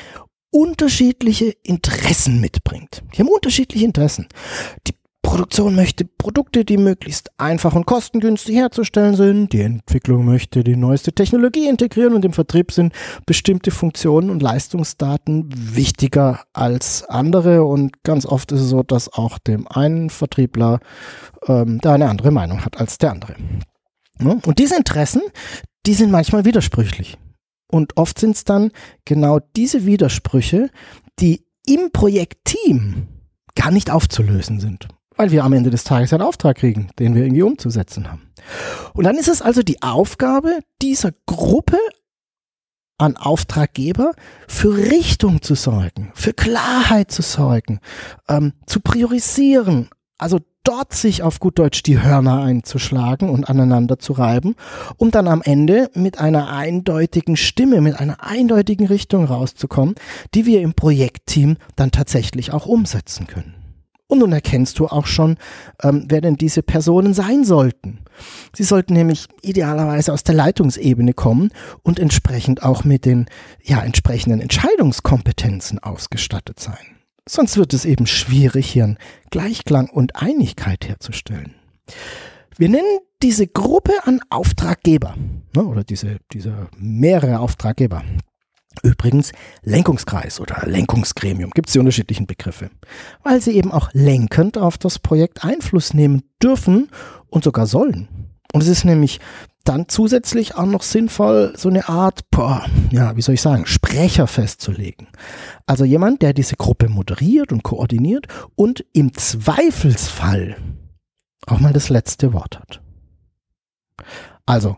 unterschiedliche 0.52 1.56
Interessen 1.64 2.40
mitbringt. 2.40 3.04
Die 3.14 3.20
haben 3.20 3.28
unterschiedliche 3.28 3.86
Interessen. 3.86 4.28
Die 4.88 4.94
Produktion 5.24 5.74
möchte 5.74 6.06
Produkte, 6.06 6.64
die 6.64 6.78
möglichst 6.78 7.32
einfach 7.40 7.74
und 7.74 7.88
kostengünstig 7.88 8.56
herzustellen 8.56 9.16
sind. 9.16 9.52
Die 9.52 9.62
Entwicklung 9.62 10.26
möchte 10.26 10.64
die 10.64 10.76
neueste 10.76 11.12
Technologie 11.12 11.68
integrieren 11.68 12.14
und 12.14 12.24
im 12.24 12.34
Vertrieb 12.34 12.72
sind 12.72 12.94
bestimmte 13.26 13.72
Funktionen 13.72 14.30
und 14.30 14.44
Leistungsdaten 14.44 15.50
wichtiger 15.52 16.42
als 16.54 17.04
andere. 17.06 17.64
Und 17.64 18.04
ganz 18.04 18.28
oft 18.28 18.52
ist 18.52 18.60
es 18.60 18.70
so, 18.70 18.84
dass 18.84 19.12
auch 19.12 19.40
dem 19.40 19.68
einen 19.68 20.12
Vertriebler 20.12 20.82
ähm, 21.48 21.80
da 21.82 21.94
eine 21.94 22.10
andere 22.10 22.30
Meinung 22.30 22.64
hat 22.64 22.80
als 22.80 23.00
der 23.00 23.12
andere. 23.12 23.36
Und 24.20 24.60
diese 24.60 24.76
Interessen, 24.76 25.22
die 25.88 25.96
sind 25.96 26.12
manchmal 26.12 26.46
widersprüchlich. 26.46 27.18
Und 27.74 27.98
oft 27.98 28.20
sind 28.20 28.36
es 28.36 28.44
dann 28.44 28.72
genau 29.04 29.40
diese 29.56 29.86
Widersprüche, 29.86 30.70
die 31.20 31.44
im 31.66 31.92
Projektteam 31.92 33.08
gar 33.56 33.72
nicht 33.72 33.90
aufzulösen 33.90 34.60
sind 34.60 34.88
weil 35.16 35.30
wir 35.30 35.44
am 35.44 35.54
Ende 35.54 35.70
des 35.70 35.84
Tages 35.84 36.12
einen 36.12 36.24
Auftrag 36.24 36.58
kriegen, 36.58 36.90
den 36.98 37.14
wir 37.14 37.24
irgendwie 37.24 37.44
umzusetzen 37.44 38.10
haben. 38.10 38.34
Und 38.94 39.04
dann 39.04 39.16
ist 39.16 39.28
es 39.28 39.44
also 39.44 39.62
die 39.62 39.84
Aufgabe 39.84 40.60
dieser 40.82 41.12
Gruppe 41.28 41.78
an 42.98 43.16
Auftraggeber 43.18 44.14
für 44.48 44.76
Richtung 44.76 45.42
zu 45.42 45.56
sorgen, 45.56 46.12
für 46.16 46.34
Klarheit 46.34 47.12
zu 47.12 47.22
sorgen, 47.22 47.80
ähm, 48.28 48.54
zu 48.66 48.80
priorisieren, 48.80 49.90
also 50.18 50.40
dort 50.64 50.94
sich 50.94 51.24
auf 51.24 51.40
gut 51.40 51.60
Deutsch 51.60 51.84
die 51.84 52.02
Hörner 52.02 52.42
einzuschlagen 52.42 53.30
und 53.30 53.50
aneinander 53.50 54.00
zu 54.00 54.14
reiben, 54.14 54.56
um 54.98 55.12
dann 55.12 55.28
am 55.28 55.42
Ende 55.42 55.90
mit 55.94 56.20
einer 56.20 56.50
eindeutigen 56.50 57.36
Stimme, 57.36 57.82
mit 57.82 58.00
einer 58.00 58.24
eindeutigen 58.24 58.88
Richtung 58.88 59.26
rauszukommen, 59.26 59.96
die 60.34 60.46
wir 60.46 60.62
im 60.62 60.74
Projektteam 60.74 61.58
dann 61.76 61.92
tatsächlich 61.92 62.54
auch 62.54 62.66
umsetzen 62.66 63.28
können. 63.28 63.56
Und 64.08 64.20
nun 64.20 64.32
erkennst 64.32 64.78
du 64.80 64.88
auch 64.88 65.08
schon, 65.08 65.38
ähm, 65.82 66.06
wer 66.08 66.22
denn 66.22 66.36
diese 66.36 66.62
Personen 66.62 67.14
sein 67.14 67.44
sollten. 67.44 68.00
Sie 68.56 68.64
sollten 68.64 68.94
nämlich 68.94 69.28
idealerweise 69.42 70.14
aus 70.14 70.24
der 70.24 70.36
Leitungsebene 70.36 71.14
kommen 71.14 71.50
und 71.82 72.00
entsprechend 72.00 72.62
auch 72.62 72.84
mit 72.84 73.06
den 73.06 73.26
ja, 73.64 73.82
entsprechenden 73.82 74.40
Entscheidungskompetenzen 74.40 75.80
ausgestattet 75.80 76.60
sein. 76.60 77.03
Sonst 77.28 77.58
wird 77.58 77.74
es 77.74 77.86
eben 77.86 78.06
schwierig, 78.06 78.70
hier 78.72 78.84
einen 78.84 78.98
Gleichklang 79.32 79.90
und 79.90 80.16
Einigkeit 80.16 80.88
herzustellen. 80.88 81.56
Wir 82.58 82.70
nennen 82.70 83.00
diese 83.22 83.48
Gruppe 83.48 83.94
an 84.04 84.20
Auftraggeber 84.30 85.16
ne, 85.56 85.64
oder 85.64 85.84
diese, 85.84 86.18
diese 86.32 86.68
mehrere 86.78 87.40
Auftraggeber 87.40 88.04
Übrigens 88.82 89.32
Lenkungskreis 89.62 90.40
oder 90.40 90.64
Lenkungsgremium 90.66 91.52
gibt 91.52 91.70
es 91.70 91.74
die 91.74 91.80
unterschiedlichen 91.80 92.26
Begriffe, 92.26 92.72
weil 93.24 93.40
sie 93.42 93.52
eben 93.52 93.72
auch 93.72 93.90
lenkend 93.94 94.58
auf 94.58 94.78
das 94.78 94.98
Projekt 95.00 95.46
Einfluss 95.46 95.94
nehmen 95.94 96.24
dürfen 96.42 96.90
und 97.28 97.44
sogar 97.44 97.68
sollen. 97.68 98.08
Und 98.52 98.62
es 98.62 98.68
ist 98.68 98.84
nämlich 98.84 99.20
dann 99.64 99.88
zusätzlich 99.88 100.56
auch 100.56 100.66
noch 100.66 100.84
sinnvoll, 100.84 101.54
so 101.56 101.70
eine 101.70 101.88
Art, 101.88 102.30
boah, 102.32 102.66
ja, 102.92 103.16
wie 103.16 103.22
soll 103.22 103.36
ich 103.36 103.42
sagen, 103.42 103.66
Sprecher 103.66 104.28
festzulegen. 104.28 105.08
Also 105.66 105.86
jemand, 105.86 106.22
der 106.22 106.34
diese 106.34 106.56
Gruppe 106.56 106.90
moderiert 106.90 107.52
und 107.52 107.64
koordiniert 107.64 108.28
und 108.56 108.86
im 108.94 109.14
Zweifelsfall 109.14 110.58
auch 111.46 111.60
mal 111.60 111.74
das 111.74 111.90
letzte 111.90 112.34
Wort 112.34 112.60
hat. 112.60 112.82
Also 114.46 114.78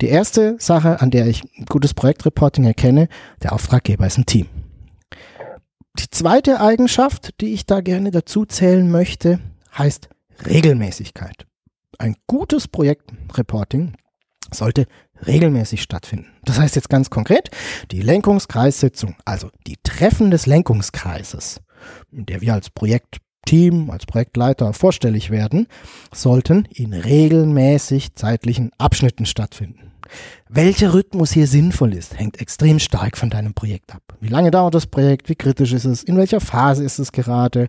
die 0.00 0.08
erste 0.08 0.56
Sache, 0.58 1.00
an 1.00 1.10
der 1.10 1.26
ich 1.26 1.42
gutes 1.68 1.92
Projektreporting 1.92 2.64
erkenne, 2.64 3.08
der 3.42 3.52
Auftraggeber 3.52 4.06
ist 4.06 4.16
ein 4.16 4.26
Team. 4.26 4.46
Die 5.98 6.08
zweite 6.08 6.60
Eigenschaft, 6.60 7.40
die 7.42 7.52
ich 7.52 7.66
da 7.66 7.80
gerne 7.80 8.10
dazu 8.10 8.46
zählen 8.46 8.90
möchte, 8.90 9.40
heißt 9.76 10.08
Regelmäßigkeit. 10.46 11.46
Ein 12.00 12.16
gutes 12.26 12.66
Projektreporting 12.66 13.92
sollte 14.50 14.86
regelmäßig 15.26 15.82
stattfinden. 15.82 16.28
Das 16.46 16.58
heißt 16.58 16.74
jetzt 16.74 16.88
ganz 16.88 17.10
konkret, 17.10 17.50
die 17.90 18.00
Lenkungskreissitzung, 18.00 19.16
also 19.26 19.50
die 19.66 19.76
Treffen 19.82 20.30
des 20.30 20.46
Lenkungskreises, 20.46 21.60
in 22.10 22.24
der 22.24 22.40
wir 22.40 22.54
als 22.54 22.70
Projektteam, 22.70 23.90
als 23.90 24.06
Projektleiter 24.06 24.72
vorstellig 24.72 25.28
werden, 25.28 25.66
sollten 26.10 26.66
in 26.72 26.94
regelmäßig 26.94 28.14
zeitlichen 28.14 28.70
Abschnitten 28.78 29.26
stattfinden. 29.26 29.92
Welcher 30.48 30.94
Rhythmus 30.94 31.32
hier 31.32 31.46
sinnvoll 31.46 31.92
ist, 31.92 32.18
hängt 32.18 32.40
extrem 32.40 32.78
stark 32.78 33.18
von 33.18 33.28
deinem 33.28 33.52
Projekt 33.52 33.94
ab. 33.94 34.02
Wie 34.20 34.28
lange 34.28 34.50
dauert 34.50 34.74
das 34.74 34.86
Projekt? 34.86 35.28
Wie 35.28 35.34
kritisch 35.34 35.74
ist 35.74 35.84
es? 35.84 36.02
In 36.02 36.16
welcher 36.16 36.40
Phase 36.40 36.82
ist 36.82 36.98
es 36.98 37.12
gerade? 37.12 37.68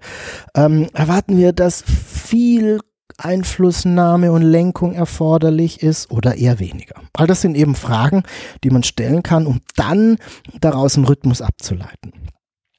Ähm, 0.56 0.88
erwarten 0.94 1.36
wir, 1.38 1.52
dass 1.52 1.84
viel 1.84 2.80
Einflussnahme 3.18 4.32
und 4.32 4.42
Lenkung 4.42 4.94
erforderlich 4.94 5.82
ist 5.82 6.12
oder 6.12 6.36
eher 6.36 6.60
weniger? 6.60 6.96
All 7.14 7.28
das 7.28 7.42
sind 7.42 7.56
eben 7.56 7.76
Fragen, 7.76 8.24
die 8.64 8.70
man 8.70 8.84
stellen 8.84 9.24
kann, 9.24 9.46
um 9.46 9.62
dann 9.76 10.18
daraus 10.60 10.96
einen 10.96 11.06
Rhythmus 11.06 11.42
abzuleiten. 11.42 12.14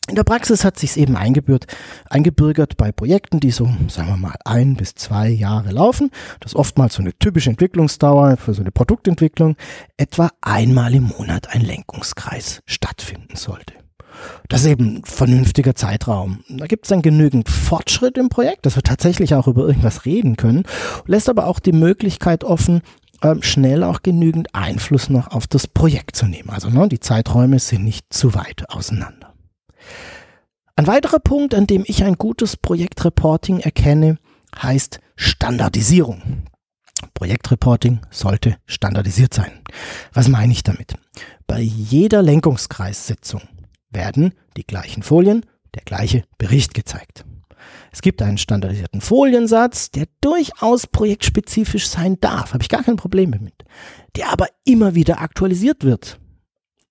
In 0.08 0.16
der 0.16 0.24
Praxis 0.24 0.64
hat 0.64 0.78
sich 0.78 0.96
eben 0.96 1.16
eingebürgert, 1.16 1.72
eingebürgert 2.10 2.76
bei 2.76 2.90
Projekten, 2.90 3.38
die 3.38 3.52
so, 3.52 3.70
sagen 3.88 4.08
wir 4.08 4.16
mal, 4.16 4.34
ein 4.44 4.74
bis 4.74 4.96
zwei 4.96 5.28
Jahre 5.28 5.70
laufen, 5.70 6.10
dass 6.40 6.56
oftmals 6.56 6.94
so 6.94 7.02
eine 7.02 7.16
typische 7.16 7.50
Entwicklungsdauer 7.50 8.36
für 8.36 8.52
so 8.52 8.62
eine 8.62 8.72
Produktentwicklung 8.72 9.56
etwa 9.96 10.30
einmal 10.40 10.92
im 10.94 11.04
Monat 11.04 11.54
ein 11.54 11.60
Lenkungskreis 11.60 12.62
stattfinden 12.66 13.36
sollte. 13.36 13.81
Das 14.48 14.62
ist 14.62 14.66
eben 14.66 14.96
ein 14.96 15.04
vernünftiger 15.04 15.74
Zeitraum. 15.74 16.44
Da 16.48 16.66
gibt 16.66 16.84
es 16.84 16.88
dann 16.90 17.02
genügend 17.02 17.48
Fortschritt 17.48 18.18
im 18.18 18.28
Projekt, 18.28 18.66
dass 18.66 18.76
wir 18.76 18.82
tatsächlich 18.82 19.34
auch 19.34 19.46
über 19.46 19.66
irgendwas 19.66 20.04
reden 20.04 20.36
können, 20.36 20.64
lässt 21.06 21.28
aber 21.28 21.46
auch 21.46 21.58
die 21.58 21.72
Möglichkeit 21.72 22.44
offen, 22.44 22.82
ähm, 23.22 23.42
schnell 23.42 23.84
auch 23.84 24.02
genügend 24.02 24.54
Einfluss 24.54 25.08
noch 25.08 25.28
auf 25.28 25.46
das 25.46 25.66
Projekt 25.66 26.16
zu 26.16 26.26
nehmen. 26.26 26.50
Also 26.50 26.68
ne, 26.70 26.88
die 26.88 27.00
Zeiträume 27.00 27.58
sind 27.58 27.84
nicht 27.84 28.12
zu 28.12 28.34
weit 28.34 28.68
auseinander. 28.68 29.32
Ein 30.76 30.86
weiterer 30.86 31.20
Punkt, 31.20 31.54
an 31.54 31.66
dem 31.66 31.84
ich 31.86 32.02
ein 32.04 32.14
gutes 32.14 32.56
Projektreporting 32.56 33.60
erkenne, 33.60 34.18
heißt 34.60 35.00
Standardisierung. 35.16 36.44
Projektreporting 37.14 38.00
sollte 38.10 38.56
standardisiert 38.66 39.34
sein. 39.34 39.52
Was 40.12 40.28
meine 40.28 40.52
ich 40.52 40.62
damit? 40.62 40.94
Bei 41.46 41.60
jeder 41.60 42.22
Lenkungskreissitzung 42.22 43.42
werden 43.92 44.34
die 44.56 44.66
gleichen 44.66 45.02
Folien, 45.02 45.46
der 45.74 45.82
gleiche 45.82 46.24
Bericht 46.38 46.74
gezeigt. 46.74 47.24
Es 47.92 48.02
gibt 48.02 48.22
einen 48.22 48.38
standardisierten 48.38 49.00
Foliensatz, 49.00 49.90
der 49.90 50.06
durchaus 50.20 50.86
projektspezifisch 50.86 51.88
sein 51.88 52.18
darf, 52.20 52.54
habe 52.54 52.62
ich 52.62 52.68
gar 52.68 52.82
kein 52.82 52.96
Problem 52.96 53.32
damit, 53.32 53.54
der 54.16 54.32
aber 54.32 54.48
immer 54.64 54.94
wieder 54.94 55.20
aktualisiert 55.20 55.84
wird. 55.84 56.18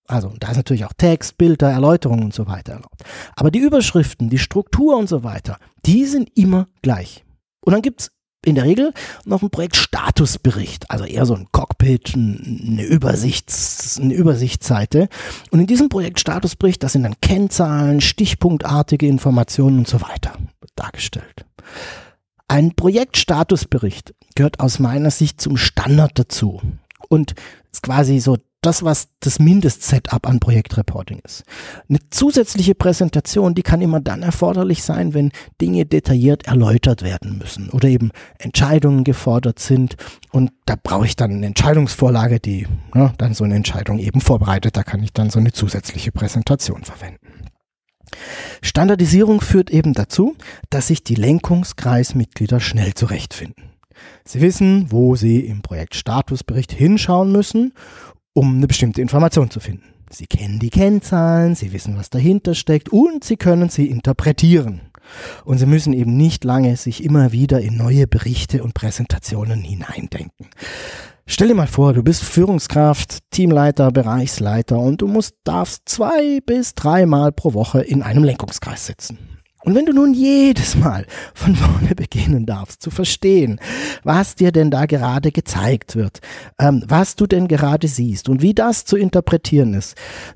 Also 0.07 0.33
da 0.39 0.51
ist 0.51 0.57
natürlich 0.57 0.85
auch 0.85 0.93
Text, 0.93 1.37
Bilder, 1.37 1.71
Erläuterungen 1.71 2.25
und 2.25 2.33
so 2.33 2.47
weiter 2.47 2.73
erlaubt. 2.73 3.03
Aber 3.35 3.49
die 3.49 3.59
Überschriften, 3.59 4.29
die 4.29 4.39
Struktur 4.39 4.97
und 4.97 5.07
so 5.07 5.23
weiter, 5.23 5.57
die 5.85 6.05
sind 6.05 6.37
immer 6.37 6.67
gleich. 6.81 7.23
Und 7.61 7.73
dann 7.73 7.81
gibt's 7.81 8.11
in 8.45 8.55
der 8.55 8.63
Regel 8.63 8.93
noch 9.25 9.43
ein 9.43 9.51
Projektstatusbericht, 9.51 10.89
also 10.89 11.05
eher 11.05 11.25
so 11.25 11.35
ein 11.35 11.47
Cockpit, 11.51 12.13
eine, 12.15 12.83
Übersichts, 12.83 13.99
eine 14.01 14.13
Übersichtsseite. 14.13 15.09
Und 15.51 15.59
in 15.59 15.67
diesem 15.67 15.89
Projektstatusbericht, 15.89 16.81
da 16.81 16.89
sind 16.89 17.03
dann 17.03 17.21
Kennzahlen, 17.21 18.01
stichpunktartige 18.01 19.07
Informationen 19.07 19.79
und 19.79 19.87
so 19.87 20.01
weiter 20.01 20.33
dargestellt. 20.75 21.45
Ein 22.47 22.75
Projektstatusbericht 22.75 24.13
gehört 24.35 24.59
aus 24.59 24.79
meiner 24.79 25.11
Sicht 25.11 25.39
zum 25.39 25.55
Standard 25.55 26.17
dazu 26.17 26.61
und 27.09 27.35
ist 27.71 27.83
quasi 27.83 28.19
so 28.19 28.37
das, 28.61 28.83
was 28.83 29.09
das 29.19 29.39
Mindest-Setup 29.39 30.27
an 30.27 30.39
Projektreporting 30.39 31.19
ist. 31.25 31.43
Eine 31.89 31.97
zusätzliche 32.11 32.75
Präsentation, 32.75 33.55
die 33.55 33.63
kann 33.63 33.81
immer 33.81 33.99
dann 33.99 34.21
erforderlich 34.21 34.83
sein, 34.83 35.15
wenn 35.15 35.31
Dinge 35.59 35.85
detailliert 35.85 36.45
erläutert 36.45 37.01
werden 37.01 37.39
müssen 37.39 37.69
oder 37.71 37.89
eben 37.89 38.11
Entscheidungen 38.37 39.03
gefordert 39.03 39.57
sind. 39.57 39.97
Und 40.31 40.51
da 40.65 40.75
brauche 40.81 41.07
ich 41.07 41.15
dann 41.15 41.31
eine 41.31 41.47
Entscheidungsvorlage, 41.47 42.39
die 42.39 42.67
ne, 42.93 43.13
dann 43.17 43.33
so 43.33 43.43
eine 43.43 43.55
Entscheidung 43.55 43.97
eben 43.97 44.21
vorbereitet. 44.21 44.77
Da 44.77 44.83
kann 44.83 45.01
ich 45.01 45.11
dann 45.11 45.31
so 45.31 45.39
eine 45.39 45.51
zusätzliche 45.51 46.11
Präsentation 46.11 46.83
verwenden. 46.83 47.47
Standardisierung 48.61 49.41
führt 49.41 49.71
eben 49.71 49.93
dazu, 49.93 50.35
dass 50.69 50.87
sich 50.87 51.03
die 51.03 51.15
Lenkungskreismitglieder 51.15 52.59
schnell 52.59 52.93
zurechtfinden. 52.93 53.71
Sie 54.23 54.41
wissen, 54.41 54.91
wo 54.91 55.15
sie 55.15 55.41
im 55.41 55.61
Projektstatusbericht 55.61 56.71
hinschauen 56.71 57.31
müssen 57.31 57.73
um 58.33 58.55
eine 58.55 58.67
bestimmte 58.67 59.01
Information 59.01 59.49
zu 59.49 59.59
finden. 59.59 59.83
Sie 60.09 60.27
kennen 60.27 60.59
die 60.59 60.69
Kennzahlen, 60.69 61.55
Sie 61.55 61.71
wissen, 61.71 61.97
was 61.97 62.09
dahinter 62.09 62.53
steckt 62.53 62.89
und 62.89 63.23
Sie 63.23 63.37
können 63.37 63.69
sie 63.69 63.87
interpretieren. 63.87 64.81
Und 65.45 65.57
Sie 65.57 65.65
müssen 65.65 65.93
eben 65.93 66.17
nicht 66.17 66.43
lange 66.43 66.75
sich 66.75 67.03
immer 67.03 67.31
wieder 67.31 67.61
in 67.61 67.77
neue 67.77 68.07
Berichte 68.07 68.63
und 68.63 68.73
Präsentationen 68.73 69.61
hineindenken. 69.61 70.47
Stell 71.25 71.47
dir 71.47 71.55
mal 71.55 71.67
vor, 71.67 71.93
du 71.93 72.03
bist 72.03 72.23
Führungskraft, 72.23 73.19
Teamleiter, 73.31 73.91
Bereichsleiter 73.91 74.77
und 74.77 75.01
du 75.01 75.07
musst, 75.07 75.35
darfst 75.45 75.83
zwei 75.85 76.41
bis 76.45 76.75
dreimal 76.75 77.31
pro 77.31 77.53
Woche 77.53 77.81
in 77.81 78.01
einem 78.01 78.25
Lenkungskreis 78.25 78.85
sitzen. 78.85 79.17
Und 79.63 79.75
wenn 79.75 79.85
du 79.85 79.93
nun 79.93 80.13
jedes 80.13 80.75
Mal 80.75 81.05
von 81.33 81.55
vorne 81.55 81.95
beginnen 81.95 82.45
darfst, 82.45 82.81
zu 82.81 82.89
verstehen, 82.89 83.59
was 84.03 84.35
dir 84.35 84.51
denn 84.51 84.71
da 84.71 84.85
gerade 84.85 85.31
gezeigt 85.31 85.95
wird, 85.95 86.19
ähm, 86.59 86.83
was 86.87 87.15
du 87.15 87.27
denn 87.27 87.47
gerade 87.47 87.87
siehst 87.87 88.29
und 88.29 88.41
wie 88.41 88.53
das 88.53 88.85
zu 88.85 88.97
interpretieren 88.97 89.73
ist, 89.73 89.95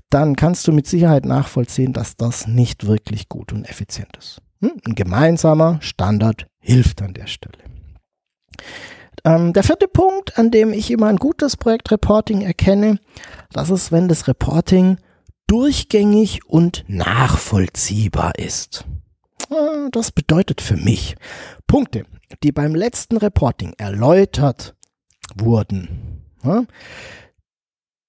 dann 0.10 0.36
kannst 0.36 0.67
du 0.67 0.72
mit 0.72 0.88
Sicherheit 0.88 1.25
nachvollziehen, 1.25 1.94
dass 1.94 2.15
das 2.15 2.48
nicht 2.48 2.86
wirklich 2.86 3.29
gut 3.29 3.51
und 3.51 3.65
effizient 3.65 4.15
ist. 4.17 4.41
Hm? 4.62 4.74
Ein 4.86 4.96
gemeinsamer 4.96 5.77
Standard 5.82 6.48
hilft 6.60 7.01
an 7.01 7.13
der 7.13 7.27
Stelle. 7.27 7.58
Ähm, 9.24 9.53
der 9.53 9.63
vierte 9.63 9.88
Punkt, 9.88 10.38
an 10.38 10.51
dem 10.51 10.72
ich 10.72 10.91
immer 10.91 11.08
ein 11.08 11.17
gutes 11.17 11.58
Projektreporting 11.58 12.41
erkenne, 12.41 13.00
das 13.51 13.72
ist, 13.72 13.91
wenn 13.91 14.08
das 14.08 14.27
Reporting 14.27 14.98
durchgängig 15.48 16.46
und 16.46 16.86
nachvollziehbar 16.88 18.38
ist. 18.38 18.86
Ah, 19.49 19.89
das 19.91 20.11
bedeutet 20.11 20.61
für 20.61 20.77
mich 20.77 21.15
Punkte, 21.67 22.05
die 22.43 22.51
beim 22.51 22.73
letzten 22.73 23.17
Reporting 23.17 23.73
erläutert 23.77 24.75
wurden, 25.35 26.23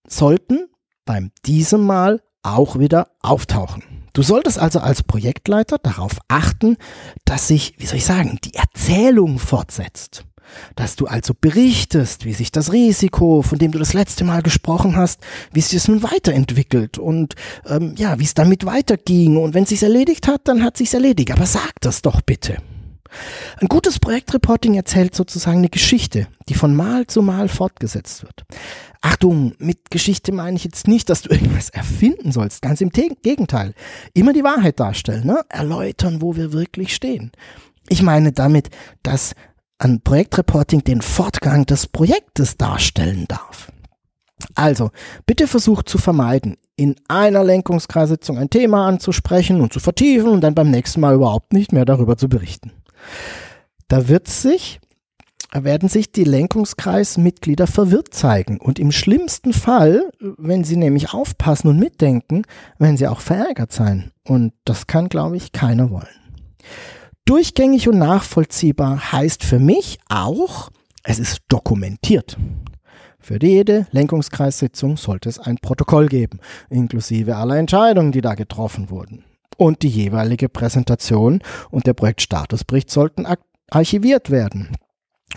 sollten 0.06 0.68
beim 1.04 1.30
diesem 1.44 1.84
Mal 1.84 2.22
auch 2.42 2.78
wieder 2.78 3.08
auftauchen. 3.20 3.82
Du 4.12 4.22
solltest 4.22 4.58
also 4.58 4.78
als 4.80 5.02
Projektleiter 5.02 5.78
darauf 5.78 6.18
achten, 6.28 6.76
dass 7.24 7.48
sich, 7.48 7.74
wie 7.78 7.86
soll 7.86 7.98
ich 7.98 8.06
sagen, 8.06 8.38
die 8.44 8.54
Erzählung 8.54 9.38
fortsetzt 9.38 10.24
dass 10.74 10.96
du 10.96 11.06
also 11.06 11.34
berichtest, 11.38 12.24
wie 12.24 12.32
sich 12.32 12.52
das 12.52 12.72
Risiko, 12.72 13.42
von 13.42 13.58
dem 13.58 13.72
du 13.72 13.78
das 13.78 13.92
letzte 13.92 14.24
Mal 14.24 14.42
gesprochen 14.42 14.96
hast, 14.96 15.20
wie 15.52 15.60
es 15.60 15.70
sich 15.70 15.88
nun 15.88 16.02
weiterentwickelt 16.02 16.98
und 16.98 17.34
ähm, 17.66 17.94
ja, 17.96 18.18
wie 18.18 18.24
es 18.24 18.34
damit 18.34 18.66
weiterging. 18.66 19.36
Und 19.36 19.54
wenn 19.54 19.64
es 19.64 19.70
sich 19.70 19.82
erledigt 19.82 20.28
hat, 20.28 20.42
dann 20.44 20.62
hat 20.62 20.74
es 20.74 20.78
sich 20.78 20.94
erledigt. 20.94 21.30
Aber 21.32 21.46
sag 21.46 21.72
das 21.80 22.02
doch 22.02 22.20
bitte. 22.20 22.58
Ein 23.60 23.68
gutes 23.68 23.98
Projektreporting 23.98 24.74
erzählt 24.74 25.14
sozusagen 25.14 25.58
eine 25.58 25.68
Geschichte, 25.68 26.26
die 26.48 26.54
von 26.54 26.74
Mal 26.74 27.06
zu 27.06 27.22
Mal 27.22 27.48
fortgesetzt 27.48 28.22
wird. 28.22 28.44
Achtung, 29.00 29.54
mit 29.58 29.90
Geschichte 29.90 30.32
meine 30.32 30.56
ich 30.56 30.64
jetzt 30.64 30.88
nicht, 30.88 31.08
dass 31.08 31.22
du 31.22 31.30
irgendwas 31.32 31.70
erfinden 31.70 32.32
sollst. 32.32 32.62
Ganz 32.62 32.80
im 32.80 32.90
Gegenteil. 32.90 33.74
Immer 34.14 34.32
die 34.32 34.44
Wahrheit 34.44 34.80
darstellen, 34.80 35.26
ne? 35.26 35.42
erläutern, 35.48 36.20
wo 36.20 36.36
wir 36.36 36.52
wirklich 36.52 36.94
stehen. 36.94 37.32
Ich 37.88 38.02
meine 38.02 38.32
damit, 38.32 38.70
dass 39.02 39.34
an 39.78 40.00
Projektreporting 40.00 40.84
den 40.84 41.02
Fortgang 41.02 41.66
des 41.66 41.86
Projektes 41.86 42.56
darstellen 42.56 43.26
darf. 43.28 43.70
Also, 44.54 44.90
bitte 45.24 45.46
versucht 45.46 45.88
zu 45.88 45.98
vermeiden, 45.98 46.56
in 46.76 46.96
einer 47.08 47.42
Lenkungskreissitzung 47.42 48.38
ein 48.38 48.50
Thema 48.50 48.86
anzusprechen 48.86 49.60
und 49.60 49.72
zu 49.72 49.80
vertiefen 49.80 50.28
und 50.28 50.42
dann 50.42 50.54
beim 50.54 50.70
nächsten 50.70 51.00
Mal 51.00 51.14
überhaupt 51.14 51.52
nicht 51.52 51.72
mehr 51.72 51.84
darüber 51.84 52.16
zu 52.16 52.28
berichten. 52.28 52.72
Da 53.88 54.08
wird 54.08 54.28
sich, 54.28 54.80
werden 55.52 55.88
sich 55.88 56.12
die 56.12 56.24
Lenkungskreismitglieder 56.24 57.66
verwirrt 57.66 58.12
zeigen 58.12 58.58
und 58.58 58.78
im 58.78 58.92
schlimmsten 58.92 59.52
Fall, 59.54 60.10
wenn 60.20 60.64
sie 60.64 60.76
nämlich 60.76 61.14
aufpassen 61.14 61.68
und 61.68 61.78
mitdenken, 61.78 62.42
werden 62.78 62.98
sie 62.98 63.08
auch 63.08 63.20
verärgert 63.20 63.72
sein. 63.72 64.10
Und 64.24 64.52
das 64.64 64.86
kann, 64.86 65.08
glaube 65.08 65.36
ich, 65.36 65.52
keiner 65.52 65.90
wollen. 65.90 66.06
Durchgängig 67.26 67.88
und 67.88 67.98
nachvollziehbar 67.98 69.10
heißt 69.10 69.42
für 69.42 69.58
mich 69.58 69.98
auch, 70.08 70.70
es 71.02 71.18
ist 71.18 71.40
dokumentiert. 71.48 72.38
Für 73.18 73.42
jede 73.42 73.88
Lenkungskreissitzung 73.90 74.96
sollte 74.96 75.28
es 75.28 75.40
ein 75.40 75.56
Protokoll 75.56 76.06
geben, 76.06 76.38
inklusive 76.70 77.34
aller 77.34 77.56
Entscheidungen, 77.56 78.12
die 78.12 78.20
da 78.20 78.36
getroffen 78.36 78.90
wurden. 78.90 79.24
Und 79.56 79.82
die 79.82 79.88
jeweilige 79.88 80.48
Präsentation 80.48 81.40
und 81.72 81.88
der 81.88 81.94
Projektstatusbericht 81.94 82.92
sollten 82.92 83.26
archiviert 83.70 84.30
werden, 84.30 84.76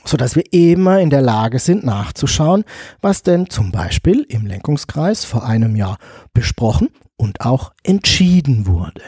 sodass 0.05 0.35
wir 0.35 0.43
immer 0.51 0.99
in 0.99 1.09
der 1.09 1.23
Lage 1.23 1.57
sind 1.57 1.83
nachzuschauen, 1.83 2.65
was 3.01 3.23
denn 3.23 3.49
zum 3.49 3.71
Beispiel 3.71 4.27
im 4.29 4.45
Lenkungskreis 4.45 5.25
vor 5.25 5.43
einem 5.43 5.75
Jahr 5.75 5.97
besprochen 6.35 6.89
und 7.17 7.41
auch 7.41 7.73
entschieden 7.83 8.67
wurde 8.67 9.01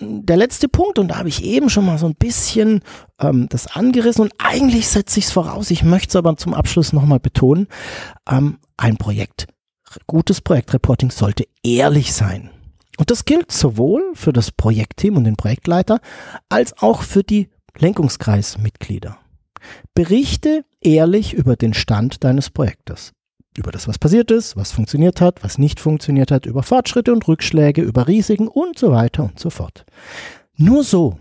der 0.00 0.36
letzte 0.36 0.68
Punkt, 0.68 0.98
und 0.98 1.08
da 1.08 1.18
habe 1.18 1.28
ich 1.28 1.44
eben 1.44 1.68
schon 1.68 1.84
mal 1.84 1.98
so 1.98 2.06
ein 2.06 2.14
bisschen 2.14 2.80
ähm, 3.20 3.48
das 3.48 3.66
angerissen 3.66 4.22
und 4.22 4.32
eigentlich 4.38 4.88
setze 4.88 5.18
ich 5.18 5.26
es 5.26 5.32
voraus, 5.32 5.70
ich 5.70 5.82
möchte 5.82 6.08
es 6.10 6.16
aber 6.16 6.36
zum 6.36 6.54
Abschluss 6.54 6.92
nochmal 6.92 7.20
betonen, 7.20 7.68
ähm, 8.28 8.58
ein 8.76 8.96
Projekt, 8.96 9.46
gutes 10.06 10.40
Projektreporting 10.40 11.10
sollte 11.10 11.46
ehrlich 11.62 12.12
sein. 12.14 12.50
Und 12.98 13.10
das 13.10 13.24
gilt 13.24 13.52
sowohl 13.52 14.12
für 14.14 14.32
das 14.32 14.50
Projektteam 14.50 15.16
und 15.16 15.24
den 15.24 15.36
Projektleiter 15.36 16.00
als 16.48 16.78
auch 16.78 17.02
für 17.02 17.22
die 17.22 17.48
Lenkungskreismitglieder. 17.78 19.18
Berichte 19.94 20.64
ehrlich 20.80 21.34
über 21.34 21.56
den 21.56 21.74
Stand 21.74 22.24
deines 22.24 22.50
Projektes 22.50 23.12
über 23.56 23.70
das, 23.70 23.88
was 23.88 23.98
passiert 23.98 24.30
ist, 24.30 24.56
was 24.56 24.72
funktioniert 24.72 25.20
hat, 25.20 25.42
was 25.44 25.58
nicht 25.58 25.80
funktioniert 25.80 26.30
hat, 26.30 26.46
über 26.46 26.62
Fortschritte 26.62 27.12
und 27.12 27.26
Rückschläge, 27.28 27.82
über 27.82 28.08
Risiken 28.08 28.48
und 28.48 28.78
so 28.78 28.92
weiter 28.92 29.24
und 29.24 29.38
so 29.38 29.50
fort. 29.50 29.84
Nur 30.56 30.84
so 30.84 31.16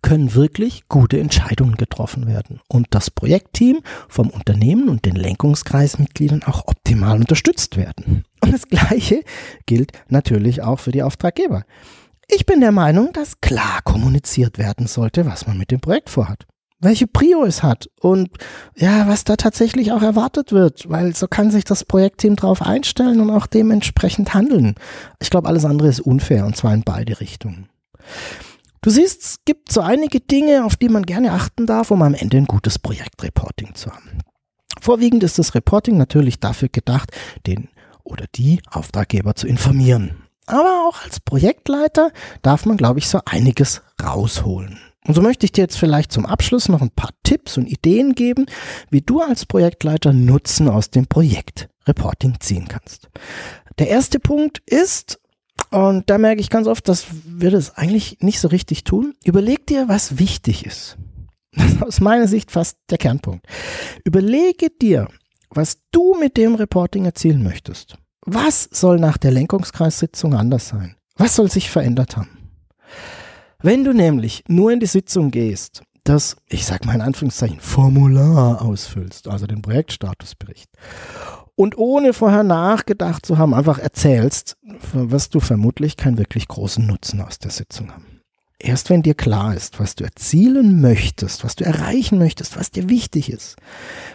können 0.00 0.34
wirklich 0.34 0.88
gute 0.88 1.20
Entscheidungen 1.20 1.76
getroffen 1.76 2.26
werden 2.26 2.60
und 2.68 2.86
das 2.90 3.10
Projektteam 3.10 3.80
vom 4.08 4.30
Unternehmen 4.30 4.88
und 4.88 5.04
den 5.04 5.16
Lenkungskreismitgliedern 5.16 6.44
auch 6.44 6.66
optimal 6.66 7.18
unterstützt 7.18 7.76
werden. 7.76 8.24
Und 8.40 8.54
das 8.54 8.68
Gleiche 8.68 9.22
gilt 9.66 9.92
natürlich 10.08 10.62
auch 10.62 10.80
für 10.80 10.92
die 10.92 11.02
Auftraggeber. 11.02 11.64
Ich 12.28 12.46
bin 12.46 12.60
der 12.60 12.72
Meinung, 12.72 13.12
dass 13.12 13.42
klar 13.42 13.80
kommuniziert 13.84 14.56
werden 14.56 14.86
sollte, 14.86 15.26
was 15.26 15.46
man 15.46 15.58
mit 15.58 15.70
dem 15.70 15.80
Projekt 15.80 16.08
vorhat 16.08 16.46
welche 16.82 17.06
Prio 17.06 17.44
es 17.44 17.62
hat 17.62 17.88
und 18.00 18.28
ja, 18.76 19.08
was 19.08 19.24
da 19.24 19.36
tatsächlich 19.36 19.92
auch 19.92 20.02
erwartet 20.02 20.52
wird, 20.52 20.90
weil 20.90 21.14
so 21.14 21.28
kann 21.28 21.50
sich 21.50 21.64
das 21.64 21.84
Projektteam 21.84 22.36
darauf 22.36 22.60
einstellen 22.60 23.20
und 23.20 23.30
auch 23.30 23.46
dementsprechend 23.46 24.34
handeln. 24.34 24.74
Ich 25.20 25.30
glaube, 25.30 25.48
alles 25.48 25.64
andere 25.64 25.88
ist 25.88 26.00
unfair 26.00 26.44
und 26.44 26.56
zwar 26.56 26.74
in 26.74 26.82
beide 26.82 27.20
Richtungen. 27.20 27.68
Du 28.82 28.90
siehst, 28.90 29.22
es 29.22 29.36
gibt 29.44 29.70
so 29.70 29.80
einige 29.80 30.18
Dinge, 30.18 30.64
auf 30.64 30.74
die 30.74 30.88
man 30.88 31.04
gerne 31.04 31.32
achten 31.32 31.66
darf, 31.66 31.92
um 31.92 32.02
am 32.02 32.14
Ende 32.14 32.36
ein 32.36 32.46
gutes 32.46 32.80
Projektreporting 32.80 33.76
zu 33.76 33.92
haben. 33.92 34.18
Vorwiegend 34.80 35.22
ist 35.22 35.38
das 35.38 35.54
Reporting 35.54 35.96
natürlich 35.96 36.40
dafür 36.40 36.68
gedacht, 36.68 37.12
den 37.46 37.68
oder 38.02 38.24
die 38.34 38.60
Auftraggeber 38.68 39.36
zu 39.36 39.46
informieren. 39.46 40.24
Aber 40.46 40.88
auch 40.88 41.04
als 41.04 41.20
Projektleiter 41.20 42.10
darf 42.42 42.66
man, 42.66 42.76
glaube 42.76 42.98
ich, 42.98 43.08
so 43.08 43.20
einiges 43.24 43.82
rausholen. 44.02 44.80
Und 45.06 45.14
so 45.14 45.22
möchte 45.22 45.46
ich 45.46 45.52
dir 45.52 45.62
jetzt 45.62 45.78
vielleicht 45.78 46.12
zum 46.12 46.26
Abschluss 46.26 46.68
noch 46.68 46.80
ein 46.80 46.90
paar 46.90 47.10
Tipps 47.24 47.58
und 47.58 47.66
Ideen 47.66 48.14
geben, 48.14 48.46
wie 48.90 49.00
du 49.00 49.20
als 49.20 49.46
Projektleiter 49.46 50.12
Nutzen 50.12 50.68
aus 50.68 50.90
dem 50.90 51.06
Projekt 51.06 51.68
Reporting 51.86 52.36
ziehen 52.38 52.68
kannst. 52.68 53.08
Der 53.78 53.88
erste 53.88 54.20
Punkt 54.20 54.62
ist, 54.66 55.18
und 55.70 56.08
da 56.08 56.18
merke 56.18 56.40
ich 56.40 56.50
ganz 56.50 56.66
oft, 56.66 56.88
dass 56.88 57.06
wir 57.26 57.50
das 57.50 57.76
eigentlich 57.76 58.18
nicht 58.20 58.38
so 58.38 58.48
richtig 58.48 58.84
tun, 58.84 59.14
überleg 59.24 59.66
dir, 59.66 59.88
was 59.88 60.18
wichtig 60.18 60.64
ist. 60.66 60.96
Das 61.54 61.72
ist 61.72 61.82
aus 61.82 62.00
meiner 62.00 62.28
Sicht 62.28 62.50
fast 62.50 62.78
der 62.88 62.98
Kernpunkt. 62.98 63.46
Überlege 64.04 64.68
dir, 64.70 65.08
was 65.50 65.78
du 65.90 66.14
mit 66.18 66.36
dem 66.36 66.54
Reporting 66.54 67.04
erzielen 67.04 67.42
möchtest. 67.42 67.96
Was 68.24 68.68
soll 68.70 68.98
nach 68.98 69.18
der 69.18 69.32
Lenkungskreissitzung 69.32 70.34
anders 70.34 70.68
sein? 70.68 70.94
Was 71.16 71.36
soll 71.36 71.50
sich 71.50 71.70
verändert 71.70 72.16
haben? 72.16 72.41
Wenn 73.62 73.84
du 73.84 73.92
nämlich 73.92 74.42
nur 74.48 74.72
in 74.72 74.80
die 74.80 74.86
Sitzung 74.86 75.30
gehst, 75.30 75.82
das, 76.02 76.36
ich 76.48 76.66
sag 76.66 76.84
mal 76.84 76.96
in 76.96 77.00
Anführungszeichen, 77.00 77.60
Formular 77.60 78.60
ausfüllst, 78.60 79.28
also 79.28 79.46
den 79.46 79.62
Projektstatusbericht, 79.62 80.68
und 81.54 81.78
ohne 81.78 82.12
vorher 82.12 82.42
nachgedacht 82.42 83.24
zu 83.24 83.38
haben, 83.38 83.54
einfach 83.54 83.78
erzählst, 83.78 84.56
wirst 84.92 85.36
du 85.36 85.40
vermutlich 85.40 85.96
keinen 85.96 86.18
wirklich 86.18 86.48
großen 86.48 86.84
Nutzen 86.84 87.20
aus 87.20 87.38
der 87.38 87.52
Sitzung 87.52 87.92
haben. 87.92 88.20
Erst 88.58 88.90
wenn 88.90 89.02
dir 89.02 89.14
klar 89.14 89.54
ist, 89.54 89.78
was 89.78 89.94
du 89.94 90.02
erzielen 90.02 90.80
möchtest, 90.80 91.44
was 91.44 91.54
du 91.54 91.64
erreichen 91.64 92.18
möchtest, 92.18 92.56
was 92.56 92.70
dir 92.70 92.88
wichtig 92.88 93.30
ist, 93.30 93.56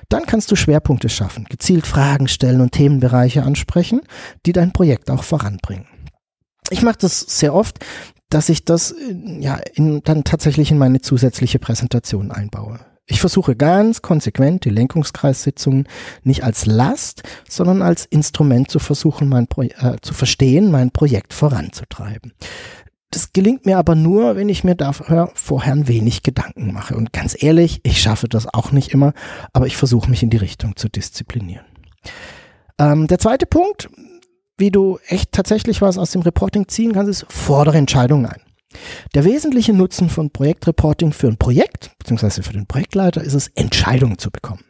dann 0.10 0.26
kannst 0.26 0.52
du 0.52 0.56
Schwerpunkte 0.58 1.08
schaffen, 1.08 1.46
gezielt 1.46 1.88
Fragen 1.88 2.28
stellen 2.28 2.60
und 2.60 2.72
Themenbereiche 2.72 3.44
ansprechen, 3.44 4.02
die 4.46 4.54
dein 4.54 4.74
Projekt 4.74 5.10
auch 5.10 5.24
voranbringen. 5.24 5.88
Ich 6.70 6.82
mache 6.82 6.98
das 7.00 7.20
sehr 7.20 7.54
oft, 7.54 7.80
dass 8.30 8.50
ich 8.50 8.66
das 8.66 8.94
ja 9.40 9.56
in, 9.74 10.02
dann 10.04 10.24
tatsächlich 10.24 10.72
in 10.72 10.78
meine 10.78 11.02
zusätzliche 11.02 11.60
Präsentation 11.60 12.32
einbaue. 12.32 12.80
Ich 13.10 13.22
versuche 13.22 13.56
ganz 13.56 14.02
konsequent 14.02 14.66
die 14.66 14.70
Lenkungskreissitzungen 14.70 15.88
nicht 16.24 16.44
als 16.44 16.66
Last, 16.66 17.24
sondern 17.48 17.82
als 17.82 18.06
Instrument 18.06 18.70
zu 18.70 18.80
versuchen, 18.80 19.30
mein 19.30 19.48
Pro 19.48 19.62
äh, 19.62 19.96
zu 20.02 20.14
verstehen, 20.14 20.72
mein 20.72 20.92
Projekt 20.92 21.34
voranzutreiben. 21.34 22.34
Das 23.12 23.32
gelingt 23.32 23.66
mir 23.66 23.78
aber 23.78 23.96
nur, 23.96 24.36
wenn 24.36 24.50
ich 24.50 24.66
mir 24.66 24.76
dafür 24.76 25.32
vorher 25.34 25.72
ein 25.72 25.88
wenig 25.88 26.24
Gedanken 26.24 26.74
mache. 26.74 26.98
Und 26.98 27.14
ganz 27.14 27.42
ehrlich, 27.42 27.80
ich 27.84 28.02
schaffe 28.02 28.28
das 28.28 28.54
auch 28.54 28.74
nicht 28.74 28.92
immer, 28.92 29.14
aber 29.54 29.68
ich 29.68 29.78
versuche 29.78 30.10
mich 30.10 30.22
in 30.22 30.30
die 30.30 30.38
Richtung 30.38 30.76
zu 30.76 30.90
disziplinieren. 30.90 31.66
Ähm, 32.78 33.08
der 33.08 33.20
zweite 33.20 33.46
Punkt, 33.46 33.88
wie 34.58 34.72
du 34.72 35.00
echt 35.08 35.32
tatsächlich 35.32 35.82
was 35.82 35.98
aus 35.98 36.12
dem 36.12 36.22
Reporting 36.22 36.68
ziehen 36.68 36.94
kannst, 36.94 37.10
ist, 37.10 37.32
fordere 37.32 37.78
Entscheidungen 37.78 38.26
ein. 38.26 38.42
Der 39.16 39.24
wesentliche 39.24 39.74
Nutzen 39.74 40.10
von 40.10 40.30
Projektreporting 40.30 41.14
für 41.14 41.28
ein 41.28 41.38
Projekt, 41.38 41.92
beziehungsweise 42.00 42.44
für 42.44 42.54
den 42.54 42.68
Projektleiter, 42.68 43.22
ist 43.22 43.34
es, 43.34 43.48
Entscheidungen 43.56 44.18
zu 44.18 44.30
bekommen. 44.32 44.64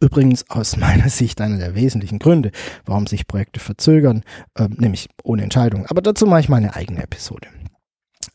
Übrigens 0.00 0.48
aus 0.48 0.76
meiner 0.76 1.08
Sicht 1.08 1.40
einer 1.40 1.58
der 1.58 1.74
wesentlichen 1.74 2.18
Gründe, 2.18 2.52
warum 2.84 3.06
sich 3.06 3.26
Projekte 3.26 3.58
verzögern, 3.58 4.22
äh, 4.54 4.68
nämlich 4.76 5.08
ohne 5.24 5.42
Entscheidung. 5.42 5.86
Aber 5.86 6.02
dazu 6.02 6.26
mache 6.26 6.40
ich 6.40 6.48
mal 6.48 6.58
eine 6.58 6.76
eigene 6.76 7.02
Episode. 7.02 7.48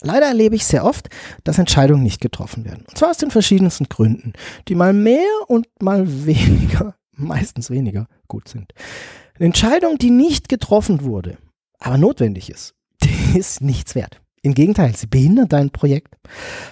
Leider 0.02 0.26
erlebe 0.26 0.56
ich 0.56 0.66
sehr 0.66 0.84
oft, 0.84 1.10
dass 1.46 1.60
Entscheidungen 1.60 2.04
nicht 2.04 2.20
getroffen 2.20 2.66
werden. 2.66 2.84
Und 2.88 2.98
zwar 2.98 3.12
aus 3.12 3.18
den 3.18 3.32
verschiedensten 3.32 3.86
Gründen, 3.86 4.34
die 4.68 4.76
mal 4.76 4.92
mehr 4.92 5.30
und 5.48 5.68
mal 5.82 6.04
weniger, 6.26 6.96
meistens 7.14 7.70
weniger 7.70 8.08
gut 8.28 8.50
sind. 8.50 8.74
Eine 9.40 9.48
Entscheidung, 9.48 9.98
die 9.98 10.12
nicht 10.12 10.48
getroffen 10.48 11.04
wurde, 11.04 11.38
aber 11.80 11.98
notwendig 11.98 12.50
ist, 12.50 12.76
die 13.04 13.38
ist 13.38 13.62
nichts 13.62 13.96
wert. 13.96 14.22
Im 14.44 14.54
Gegenteil, 14.54 14.96
sie 14.96 15.08
behindert 15.08 15.54
dein 15.54 15.70
Projekt. 15.70 16.16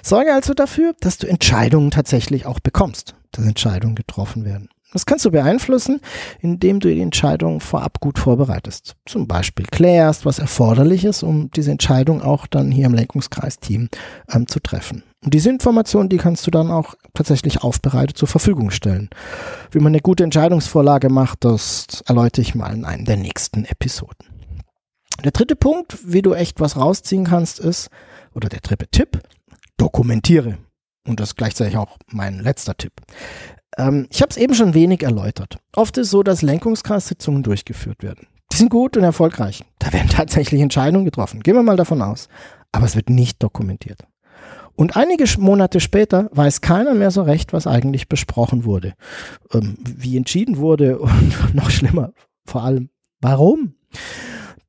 Sorge 0.03 0.33
also 0.33 0.53
dafür, 0.53 0.93
dass 0.99 1.17
du 1.17 1.27
Entscheidungen 1.27 1.89
tatsächlich 1.89 2.45
auch 2.45 2.59
bekommst, 2.59 3.15
dass 3.31 3.45
Entscheidungen 3.45 3.95
getroffen 3.95 4.43
werden. 4.43 4.69
Das 4.91 5.05
kannst 5.05 5.23
du 5.23 5.31
beeinflussen, 5.31 6.01
indem 6.41 6.81
du 6.81 6.89
die 6.93 7.01
Entscheidung 7.01 7.61
vorab 7.61 8.01
gut 8.01 8.19
vorbereitest. 8.19 8.95
Zum 9.05 9.25
Beispiel 9.25 9.65
klärst, 9.65 10.25
was 10.25 10.37
erforderlich 10.37 11.05
ist, 11.05 11.23
um 11.23 11.49
diese 11.51 11.71
Entscheidung 11.71 12.21
auch 12.21 12.45
dann 12.45 12.71
hier 12.71 12.87
im 12.87 12.93
Lenkungskreisteam 12.93 13.87
ähm, 14.29 14.47
zu 14.47 14.59
treffen. 14.59 15.03
Und 15.23 15.35
diese 15.35 15.49
Informationen, 15.49 16.09
die 16.09 16.17
kannst 16.17 16.47
du 16.47 16.51
dann 16.51 16.71
auch 16.71 16.95
tatsächlich 17.13 17.61
aufbereitet 17.63 18.17
zur 18.17 18.27
Verfügung 18.27 18.71
stellen. 18.71 19.09
Wie 19.71 19.79
man 19.79 19.91
eine 19.91 20.01
gute 20.01 20.23
Entscheidungsvorlage 20.23 21.09
macht, 21.09 21.45
das 21.45 22.03
erläutere 22.07 22.41
ich 22.41 22.55
mal 22.55 22.73
in 22.73 22.85
einem 22.85 23.05
der 23.05 23.17
nächsten 23.17 23.65
Episoden. 23.65 24.27
Der 25.23 25.31
dritte 25.31 25.55
Punkt, 25.55 25.99
wie 26.11 26.23
du 26.23 26.33
echt 26.33 26.59
was 26.59 26.75
rausziehen 26.75 27.25
kannst, 27.25 27.59
ist, 27.59 27.89
oder 28.33 28.49
der 28.49 28.61
dritte 28.61 28.87
Tipp, 28.87 29.21
dokumentiere. 29.77 30.57
Und 31.07 31.19
das 31.19 31.29
ist 31.29 31.35
gleichzeitig 31.35 31.77
auch 31.77 31.97
mein 32.07 32.39
letzter 32.39 32.75
Tipp. 32.75 32.93
Ähm, 33.77 34.07
ich 34.09 34.21
habe 34.23 34.31
es 34.31 34.37
eben 34.37 34.55
schon 34.55 34.73
wenig 34.73 35.03
erläutert. 35.03 35.57
Oft 35.75 35.97
ist 35.97 36.07
es 36.07 36.11
so, 36.11 36.23
dass 36.23 36.41
Lenkungskreissitzungen 36.41 37.43
durchgeführt 37.43 38.01
werden. 38.01 38.27
Die 38.51 38.57
sind 38.57 38.69
gut 38.69 38.97
und 38.97 39.03
erfolgreich. 39.03 39.63
Da 39.77 39.93
werden 39.93 40.09
tatsächlich 40.11 40.61
Entscheidungen 40.61 41.05
getroffen. 41.05 41.41
Gehen 41.41 41.55
wir 41.55 41.63
mal 41.63 41.77
davon 41.77 42.01
aus. 42.01 42.27
Aber 42.71 42.85
es 42.85 42.95
wird 42.95 43.09
nicht 43.09 43.43
dokumentiert. 43.43 44.07
Und 44.75 44.95
einige 44.95 45.25
Monate 45.39 45.79
später 45.79 46.29
weiß 46.31 46.61
keiner 46.61 46.93
mehr 46.93 47.11
so 47.11 47.21
recht, 47.21 47.53
was 47.53 47.67
eigentlich 47.67 48.09
besprochen 48.09 48.65
wurde, 48.65 48.93
ähm, 49.53 49.77
wie 49.83 50.17
entschieden 50.17 50.57
wurde 50.57 50.99
und 50.99 51.35
noch 51.53 51.69
schlimmer, 51.69 52.13
vor 52.45 52.63
allem, 52.63 52.89
warum. 53.19 53.75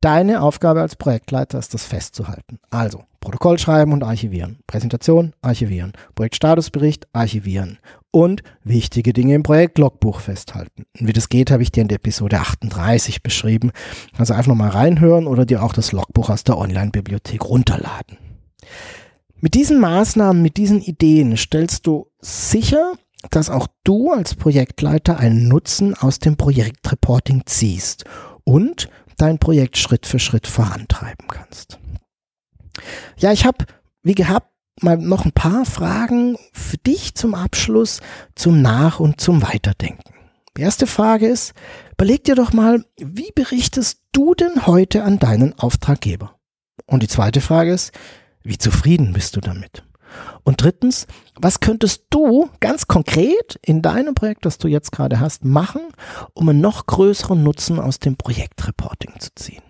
Deine 0.01 0.43
Aufgabe 0.43 0.81
als 0.81 0.97
Projektleiter 0.97 1.61
ist 1.61 1.75
das 1.75 1.87
festzuhalten. 1.87 2.59
Also 2.71 3.05
Protokoll 3.21 3.57
schreiben 3.61 3.93
und 3.93 4.03
archivieren, 4.03 4.59
Präsentation 4.67 5.33
archivieren, 5.43 5.93
Projektstatusbericht 6.17 7.07
archivieren 7.13 7.79
und 8.11 8.43
wichtige 8.65 9.13
Dinge 9.13 9.37
im 9.37 9.45
Projektlogbuch 9.45 10.19
festhalten. 10.19 10.87
Wie 10.95 11.13
das 11.13 11.29
geht, 11.29 11.53
habe 11.53 11.63
ich 11.63 11.71
dir 11.71 11.83
in 11.83 11.89
der 11.89 11.97
Episode 11.97 12.41
38 12.41 13.23
beschrieben. 13.23 13.71
Also 14.19 14.35
einfach 14.35 14.49
nochmal 14.49 14.71
reinhören 14.71 15.29
oder 15.29 15.47
dir 15.47 15.63
auch 15.63 15.73
das 15.73 15.93
Logbuch 15.93 16.31
aus 16.31 16.43
der 16.43 16.59
Online-Bibliothek 16.59 17.45
runterladen. 17.45 18.19
Mit 19.45 19.55
diesen 19.55 19.81
Maßnahmen, 19.81 20.41
mit 20.41 20.57
diesen 20.57 20.81
Ideen 20.81 21.37
stellst 21.37 21.89
du 21.89 22.07
sicher, 22.21 22.93
dass 23.31 23.51
auch 23.51 23.67
du 23.83 24.13
als 24.13 24.37
Projektleiter 24.37 25.19
einen 25.19 25.49
Nutzen 25.49 25.97
aus 25.97 26.21
dem 26.21 26.37
Projektreporting 26.37 27.43
ziehst 27.47 28.05
und 28.45 28.89
dein 29.17 29.41
Projekt 29.41 29.79
Schritt 29.79 30.07
für 30.07 30.21
Schritt 30.21 30.47
vorantreiben 30.47 31.27
kannst. 31.27 31.81
Ja, 33.17 33.33
ich 33.33 33.45
habe, 33.45 33.67
wie 34.05 34.15
gehabt, 34.15 34.47
mal 34.81 34.97
noch 34.97 35.25
ein 35.25 35.33
paar 35.33 35.65
Fragen 35.65 36.37
für 36.53 36.79
dich 36.79 37.17
zum 37.17 37.35
Abschluss, 37.35 38.01
zum 38.37 38.63
Nach- 38.63 39.01
und 39.01 39.21
zum 39.21 39.43
Weiterdenken. 39.43 40.15
Die 40.57 40.63
erste 40.63 40.87
Frage 40.87 41.27
ist, 41.27 41.53
überleg 41.95 42.23
dir 42.23 42.37
doch 42.37 42.53
mal, 42.53 42.85
wie 42.97 43.33
berichtest 43.35 44.03
du 44.13 44.37
denn 44.37 44.69
heute 44.69 45.03
an 45.03 45.19
deinen 45.19 45.59
Auftraggeber? 45.59 46.39
Und 46.87 47.03
die 47.03 47.09
zweite 47.09 47.41
Frage 47.41 47.73
ist, 47.73 47.91
wie 48.45 48.59
zufrieden 48.59 49.13
bist 49.13 49.37
du 49.37 49.41
damit? 49.41 49.85
Und 50.45 50.63
drittens, 50.63 51.07
was 51.37 51.61
könntest 51.61 52.05
du 52.11 52.51
ganz 52.61 52.87
konkret 52.87 53.59
in 53.65 53.83
deinem 53.83 54.15
Projekt, 54.15 54.45
das 54.45 54.59
du 54.59 54.69
jetzt 54.69 54.93
gerade 54.93 55.21
hast, 55.21 55.45
machen, 55.45 55.81
um 56.35 56.49
einen 56.49 56.61
noch 56.61 56.87
größeren 56.87 57.43
Nutzen 57.43 57.79
aus 57.79 57.99
dem 57.99 58.17
Projektreporting 58.17 59.13
zu 59.21 59.31
ziehen? 59.35 59.63